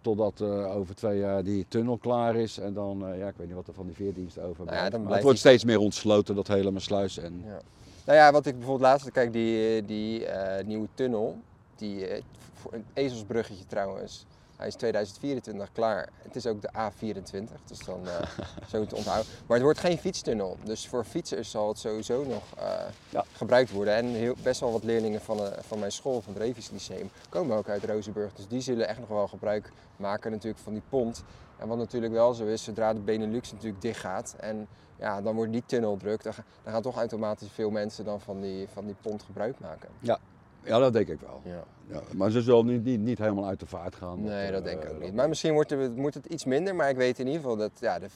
Totdat 0.02 0.42
over 0.42 0.96
twee 0.96 1.20
jaar 1.20 1.44
die 1.44 1.66
tunnel 1.68 1.98
klaar 1.98 2.36
is. 2.36 2.58
En 2.58 2.74
dan, 2.74 3.04
ja, 3.18 3.28
ik 3.28 3.34
weet 3.38 3.48
niet 3.48 3.56
wat 3.56 3.68
er 3.68 3.74
van 3.74 3.86
die 3.86 3.96
veerdienst 3.96 4.38
overblijft. 4.40 4.72
Nou 4.72 4.84
ja, 4.84 4.90
dan 4.90 4.90
maar 4.90 5.00
het 5.00 5.06
blijft 5.08 5.24
wordt 5.24 5.40
steeds 5.40 5.64
meer 5.64 5.80
ontsloten, 5.80 6.36
dat 6.36 6.48
hele 6.48 6.72
Maasluis. 6.72 7.18
En, 7.18 7.42
Ja. 7.46 7.62
Nou 8.06 8.18
ja, 8.18 8.32
wat 8.32 8.46
ik 8.46 8.54
bijvoorbeeld 8.58 8.90
laatst, 8.90 9.12
kijk, 9.12 9.34
die, 9.34 9.86
die 9.86 10.26
nieuwe 10.66 10.88
tunnel, 10.94 11.38
die, 11.76 12.08
eh, 12.08 12.24
voor 12.54 12.74
een 12.74 12.86
ezelsbruggetje 12.94 13.66
trouwens, 13.66 14.26
hij 14.56 14.68
is 14.68 14.76
2024 14.76 15.72
klaar. 15.72 16.10
Het 16.22 16.36
is 16.36 16.46
ook 16.46 16.62
de 16.62 16.70
A24, 16.78 17.62
dus 17.66 17.80
dan 17.80 18.08
eh, 18.08 18.22
zo 18.72 18.86
te 18.86 18.96
onthouden. 18.96 19.32
Maar 19.46 19.56
het 19.58 19.66
wordt 19.66 19.80
geen 19.80 19.98
fietstunnel, 19.98 20.58
dus 20.64 20.88
voor 20.88 21.04
fietsers 21.04 21.50
zal 21.52 21.68
het 21.68 21.78
sowieso 21.80 22.24
nog 22.24 22.44
eh, 22.58 22.80
Ja. 23.10 23.26
gebruikt 23.32 23.72
worden. 23.72 23.94
En 23.96 24.06
heel, 24.06 24.36
best 24.44 24.60
wel 24.60 24.72
wat 24.72 24.84
leerlingen 24.84 25.22
van, 25.22 25.40
van 25.60 25.80
mijn 25.80 25.92
school, 25.92 26.22
van 26.22 26.34
het 26.34 26.42
Revis 26.42 26.70
Lyceum, 26.70 27.10
komen 27.30 27.58
ook 27.58 27.70
uit 27.70 27.84
Rozenburg. 27.84 28.34
Dus 28.34 28.48
die 28.48 28.62
zullen 28.62 28.88
echt 28.88 29.00
nog 29.00 29.08
wel 29.10 29.28
gebruik 29.28 29.72
maken 29.96 30.32
natuurlijk 30.32 30.64
van 30.64 30.74
die 30.74 30.82
pont. 30.90 31.24
En 31.58 31.68
wat 31.68 31.78
natuurlijk 31.78 32.14
wel 32.14 32.34
zo 32.34 32.46
is, 32.46 32.64
zodra 32.64 32.94
de 32.94 33.00
Benelux 33.00 33.52
natuurlijk 33.52 33.82
dicht 33.82 34.00
gaat 34.00 34.36
en 34.40 34.68
ja, 35.00 35.22
dan 35.22 35.36
wordt 35.36 35.52
die 35.52 35.64
tunnel 35.66 35.98
druk, 35.98 36.24
dan, 36.24 36.34
dan 36.64 36.74
gaan 36.74 36.82
toch 36.82 36.96
automatisch 36.96 37.50
veel 37.54 37.70
mensen 37.70 38.06
dan 38.06 38.22
van 38.22 38.42
die, 38.42 38.68
van 38.74 38.86
die 38.86 38.96
pont 39.02 39.24
gebruik 39.24 39.60
maken. 39.60 39.90
ja, 40.00 40.20
dat 40.66 40.94
denk 40.94 41.08
ik 41.08 41.20
wel. 41.20 41.42
Ja. 41.44 41.64
Ja, 41.88 42.02
maar 42.14 42.32
ze 42.32 42.42
zullen 42.42 42.66
niet, 42.66 42.84
niet, 42.84 43.00
niet 43.00 43.18
helemaal 43.18 43.46
uit 43.46 43.60
de 43.60 43.66
vaart 43.66 43.96
gaan. 43.96 44.22
Nee, 44.24 44.52
dat 44.52 44.60
eh, 44.60 44.66
denk 44.66 44.84
ik 44.84 44.90
ook 44.90 44.94
dat- 44.96 45.04
niet. 45.04 45.14
Maar 45.14 45.28
misschien 45.30 45.54
wordt, 45.54 45.72
er, 45.72 45.92
moet 45.92 46.14
het 46.14 46.26
iets 46.26 46.46
minder, 46.46 46.76
maar 46.76 46.90
ik 46.90 46.96
weet 46.96 47.20
in 47.20 47.26
ieder 47.26 47.42
geval 47.42 47.58
dat 47.58 47.72
ja, 47.80 48.00
er, 48.02 48.10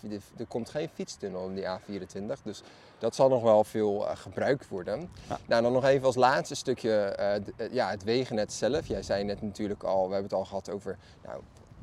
komt 0.47 0.69
geen 0.69 0.89
fietstunnel 0.93 1.47
in 1.47 1.55
die 1.55 1.65
A24. 1.65 2.43
Dus 2.43 2.61
dat 2.97 3.15
zal 3.15 3.29
nog 3.29 3.43
wel 3.43 3.63
veel 3.63 4.07
eh, 4.09 4.15
gebruikt 4.15 4.67
worden. 4.67 5.09
Ja. 5.29 5.39
Nou, 5.47 5.61
dan 5.61 5.71
nog 5.71 5.85
even 5.85 6.05
als 6.05 6.15
laatste 6.15 6.55
stukje 6.55 6.91
eh, 6.91 7.35
eh, 7.35 7.41
ja, 7.71 7.89
het 7.89 8.03
wegennet 8.03 8.53
zelf. 8.53 8.87
Jij 8.87 9.01
zei 9.01 9.23
net 9.23 9.41
natuurlijk 9.41 9.83
al, 9.83 10.07
we 10.07 10.13
hebben 10.13 10.29
het 10.29 10.33
al 10.39 10.45
gehad 10.45 10.69
over 10.69 10.97
nou, 11.25 11.41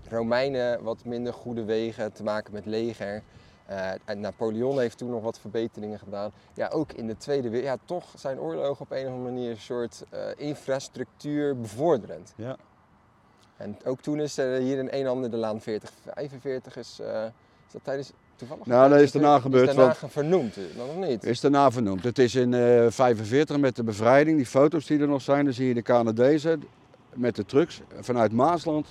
Romeinen, 0.09 0.83
wat 0.83 1.05
minder 1.05 1.33
goede 1.33 1.64
wegen 1.64 2.12
te 2.12 2.22
maken 2.22 2.52
met 2.52 2.66
leger. 2.66 3.22
Eh, 3.66 3.90
en 4.05 4.20
Napoleon 4.20 4.79
heeft 4.79 4.98
toen 4.98 5.11
nog 5.11 5.22
wat 5.22 5.38
verbeteringen 5.38 5.98
gedaan. 5.98 6.31
Ja, 6.55 6.68
ook 6.68 6.92
in 6.92 7.07
de 7.07 7.16
Tweede 7.16 7.48
Wereld. 7.48 7.68
Ja, 7.68 7.76
toch 7.85 8.05
zijn 8.16 8.40
oorlogen 8.40 8.81
op 8.85 8.90
een 8.90 9.07
of 9.07 9.12
andere 9.12 9.33
manier 9.33 9.50
een 9.50 9.57
soort 9.61 10.05
eh, 10.11 10.20
infrastructuur 10.37 11.61
bevorderend. 11.61 12.33
Ja. 12.37 12.57
En 13.57 13.76
ook 13.85 14.00
toen 14.00 14.20
is 14.20 14.38
er 14.38 14.61
hier 14.61 14.79
in 14.79 14.88
een 14.90 15.07
ander 15.07 15.31
de 15.31 15.37
laan 15.37 15.61
4045 15.61 16.76
is, 16.76 16.98
eh, 17.00 17.24
is 17.66 17.72
dat 17.72 17.85
tijdens 17.85 18.12
toevallig? 18.37 18.66
Nou, 18.66 18.90
dat 18.90 19.00
is 19.00 19.12
daarna 19.12 19.37
Is 19.37 19.42
gebeurd, 19.42 19.66
daarna 19.66 19.94
want- 20.00 20.12
vernoemd, 20.12 20.57
nog 20.76 20.96
niet. 21.09 21.24
Is 21.24 21.40
daarna 21.40 21.70
vernoemd. 21.70 22.05
Het 22.05 22.18
is 22.18 22.35
in 22.35 22.55
eh 22.55 22.87
45 22.88 23.59
met 23.59 23.76
de 23.76 23.85
bevrijding, 23.85 24.37
die 24.37 24.46
foto's 24.46 24.87
die 24.87 25.00
er 25.00 25.09
nog 25.09 25.22
zijn, 25.22 25.44
dan 25.44 25.55
zie 25.55 25.66
je 25.68 25.74
de 25.74 25.83
Canadezen 25.83 26.62
met 27.14 27.37
de 27.37 27.44
trucks 27.44 27.81
vanuit 28.00 28.33
Maasland 28.33 28.87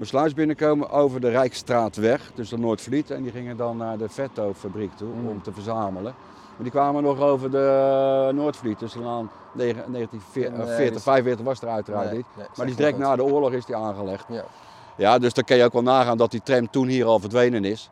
besluis 0.00 0.34
binnenkomen 0.34 0.90
over 0.90 1.20
de 1.20 1.28
Rijksstraatweg, 1.28 2.30
dus 2.34 2.48
de 2.48 2.58
Noordvliet. 2.58 3.10
En 3.10 3.22
die 3.22 3.32
gingen 3.32 3.56
dan 3.56 3.76
naar 3.76 3.98
de 3.98 4.08
Vetto-fabriek 4.08 4.96
toe 4.96 5.08
Mm. 5.14 5.28
om 5.28 5.42
te 5.42 5.52
verzamelen. 5.52 6.14
Maar 6.54 6.62
die 6.62 6.70
kwamen 6.70 7.02
nog 7.02 7.20
over 7.20 7.50
de 7.50 8.30
Noordvliet, 8.34 8.78
dus 8.78 8.94
1940, 8.94 10.64
dus- 10.64 11.02
45 11.02 11.44
was 11.44 11.60
er 11.62 11.68
uiteraard 11.68 12.06
Nee, 12.06 12.16
niet. 12.16 12.26
nee, 12.36 12.46
Maar 12.46 12.66
die 12.66 12.74
is 12.74 12.76
direct 12.76 12.98
na 12.98 13.16
de 13.16 13.24
oorlog 13.24 13.52
is 13.52 13.64
die 13.64 13.76
aangelegd. 13.76 14.24
Ja. 14.28 14.44
Ja, 14.96 15.18
dus 15.18 15.34
dan 15.34 15.44
kun 15.44 15.56
je 15.56 15.64
ook 15.64 15.72
wel 15.72 15.82
nagaan 15.82 16.16
dat 16.16 16.30
die 16.30 16.42
tram 16.42 16.70
toen 16.70 16.86
hier 16.88 17.06
al 17.06 17.18
verdwenen 17.18 17.64
is. 17.64 17.90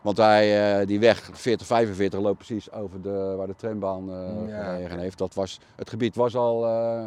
Want 0.00 0.16
hij, 0.16 0.78
eh, 0.80 0.86
die 0.86 1.00
weg 1.00 1.30
4045 1.32 2.20
loopt 2.20 2.36
precies 2.36 2.72
over 2.72 3.02
de, 3.02 3.34
waar 3.36 3.46
de 3.46 3.54
trambaan 3.56 4.10
eh 4.10 4.48
Ja, 4.48 4.96
heeft. 4.96 5.18
Dat 5.18 5.34
was, 5.34 5.60
het 5.76 5.88
gebied 5.90 6.16
was 6.16 6.36
al 6.36 6.66
eh, 6.66 7.04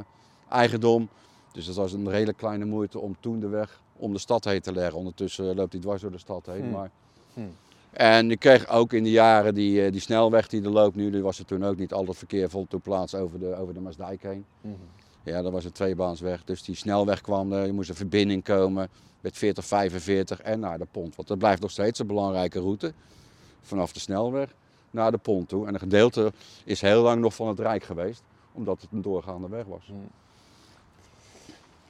eigendom. 0.49 1.09
Dus 1.51 1.65
dat 1.65 1.75
was 1.75 1.93
een 1.93 2.11
hele 2.11 2.33
kleine 2.33 2.65
moeite 2.65 2.99
om 2.99 3.15
toen 3.19 3.39
de 3.39 3.47
weg 3.47 3.79
om 3.97 4.13
de 4.13 4.19
stad 4.19 4.43
heen 4.43 4.61
te 4.61 4.73
leggen. 4.73 4.97
Ondertussen 4.97 5.55
loopt 5.55 5.71
hij 5.71 5.81
dwars 5.81 6.01
door 6.01 6.11
de 6.11 6.17
stad 6.17 6.45
heen. 6.45 6.61
Hmm. 6.61 6.71
Maar... 6.71 6.91
Hmm. 7.33 7.55
En 7.91 8.29
je 8.29 8.37
kreeg 8.37 8.67
ook 8.67 8.93
in 8.93 9.03
de 9.03 9.11
jaren 9.11 9.53
die, 9.53 9.85
eh, 9.85 9.91
die 9.91 10.01
snelweg 10.01 10.47
die 10.47 10.63
er 10.63 10.69
loopt 10.69 10.95
nu, 10.95 11.09
die 11.09 11.21
was 11.21 11.39
er 11.39 11.45
toen 11.45 11.65
ook 11.65 11.77
niet. 11.77 11.93
Al 11.93 12.05
dat 12.05 12.17
verkeer 12.17 12.49
vond 12.49 12.69
toen 12.69 12.81
plaats 12.81 13.15
over 13.15 13.39
de, 13.39 13.55
over 13.55 13.73
de 13.73 13.79
Maasdijk 13.79 14.23
heen. 14.23 14.45
Mhm. 14.61 14.73
Ja, 15.23 15.41
dat 15.41 15.51
was 15.51 15.65
een 15.65 15.71
tweebaansweg. 15.71 16.43
Dus 16.43 16.63
die 16.63 16.75
snelweg 16.75 17.21
kwam 17.21 17.53
er, 17.53 17.65
je 17.65 17.73
moest 17.73 17.89
een 17.89 17.95
verbinding 17.95 18.43
komen 18.43 18.89
met 19.21 19.37
40, 19.37 19.65
45 19.65 20.41
en 20.41 20.59
naar 20.59 20.77
de 20.77 20.87
pont. 20.91 21.15
Want 21.15 21.27
dat 21.27 21.37
blijft 21.37 21.61
nog 21.61 21.71
steeds 21.71 21.99
een 21.99 22.07
belangrijke 22.07 22.59
route. 22.59 22.93
Vanaf 23.61 23.93
de 23.93 23.99
snelweg 23.99 24.53
naar 24.91 25.11
de 25.11 25.17
pont 25.17 25.49
toe. 25.49 25.67
En 25.67 25.73
een 25.73 25.79
gedeelte 25.79 26.31
is 26.63 26.81
heel 26.81 27.01
lang 27.01 27.21
nog 27.21 27.35
van 27.35 27.47
het 27.47 27.59
Rijk 27.59 27.83
geweest, 27.83 28.23
omdat 28.51 28.81
het 28.81 28.91
een 28.91 29.01
doorgaande 29.01 29.49
weg 29.49 29.65
was. 29.65 29.91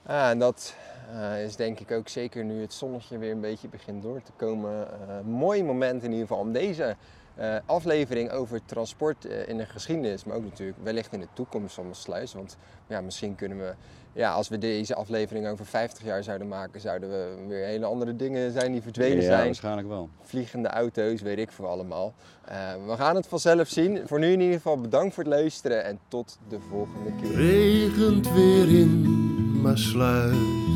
Ja, 0.08 0.30
en 0.30 0.40
dat 0.40 0.76
eh, 1.14 1.44
is 1.44 1.56
denk 1.56 1.80
ik 1.80 1.92
ook 1.92 2.08
zeker 2.08 2.44
nu 2.44 2.62
het 2.62 2.74
zonnetje 2.74 3.18
weer 3.18 3.32
een 3.32 3.42
beetje 3.42 3.68
begint 3.68 4.04
door 4.04 4.22
te 4.22 4.32
komen. 4.36 4.88
eh, 4.88 5.20
mooi 5.26 5.64
moment 5.64 6.04
in 6.04 6.12
ieder 6.12 6.28
geval 6.28 6.42
om 6.42 6.52
deze 6.52 6.96
eh, 7.36 7.56
aflevering 7.66 8.32
over 8.32 8.66
transport 8.66 9.26
in 9.26 9.58
de 9.58 9.66
geschiedenis, 9.66 10.24
maar 10.24 10.36
ook 10.36 10.44
natuurlijk 10.44 10.78
wellicht 10.84 11.14
in 11.14 11.20
de 11.20 11.28
toekomst 11.34 11.76
van 11.76 11.96
Sluis. 11.96 12.34
Want 12.34 12.58
ja, 12.88 13.02
misschien 13.02 13.36
kunnen 13.36 13.58
we, 13.58 13.74
ja, 14.14 14.32
als 14.32 14.48
we 14.48 14.58
deze 14.58 14.96
aflevering 14.96 15.48
over 15.48 15.66
50 15.66 16.04
jaar 16.04 16.24
zouden 16.24 16.48
maken, 16.48 16.82
zouden 16.82 17.10
we 17.10 17.46
weer 17.48 17.66
hele 17.66 17.86
andere 17.86 18.16
dingen 18.16 18.52
zijn 18.52 18.72
die 18.72 18.82
verdwenen 18.82 19.24
ja, 19.24 19.30
zijn. 19.30 19.46
waarschijnlijk 19.46 19.88
wel. 19.88 20.10
Vliegende 20.22 20.68
auto's, 20.68 21.22
weet 21.22 21.38
ik 21.40 21.52
voor 21.52 21.68
allemaal. 21.68 22.14
Eh, 22.46 22.56
we 22.88 22.96
gaan 22.96 23.16
het 23.16 23.28
vanzelf 23.28 23.68
zien. 23.68 24.08
Voor 24.08 24.20
nu 24.20 24.32
in 24.32 24.40
ieder 24.40 24.56
geval 24.56 24.82
bedankt 24.82 25.14
voor 25.14 25.24
het 25.24 25.34
luisteren 25.34 25.84
en 25.84 26.00
tot 26.08 26.38
de 26.50 26.60
volgende 26.60 27.12
keer. 27.22 27.36
regent 27.36 28.34
weer 28.34 28.70
in 28.80 29.62
Maasluis. 29.62 30.36
Ik 30.36 30.67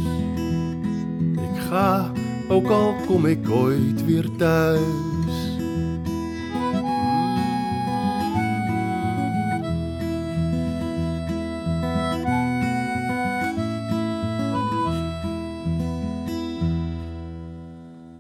ga, 1.72 2.12
ook 2.48 2.70
al 2.70 2.96
kom 3.06 3.26
ik 3.26 3.50
ooit 3.50 4.06
weer 4.06 4.30
thuis. 4.38 5.11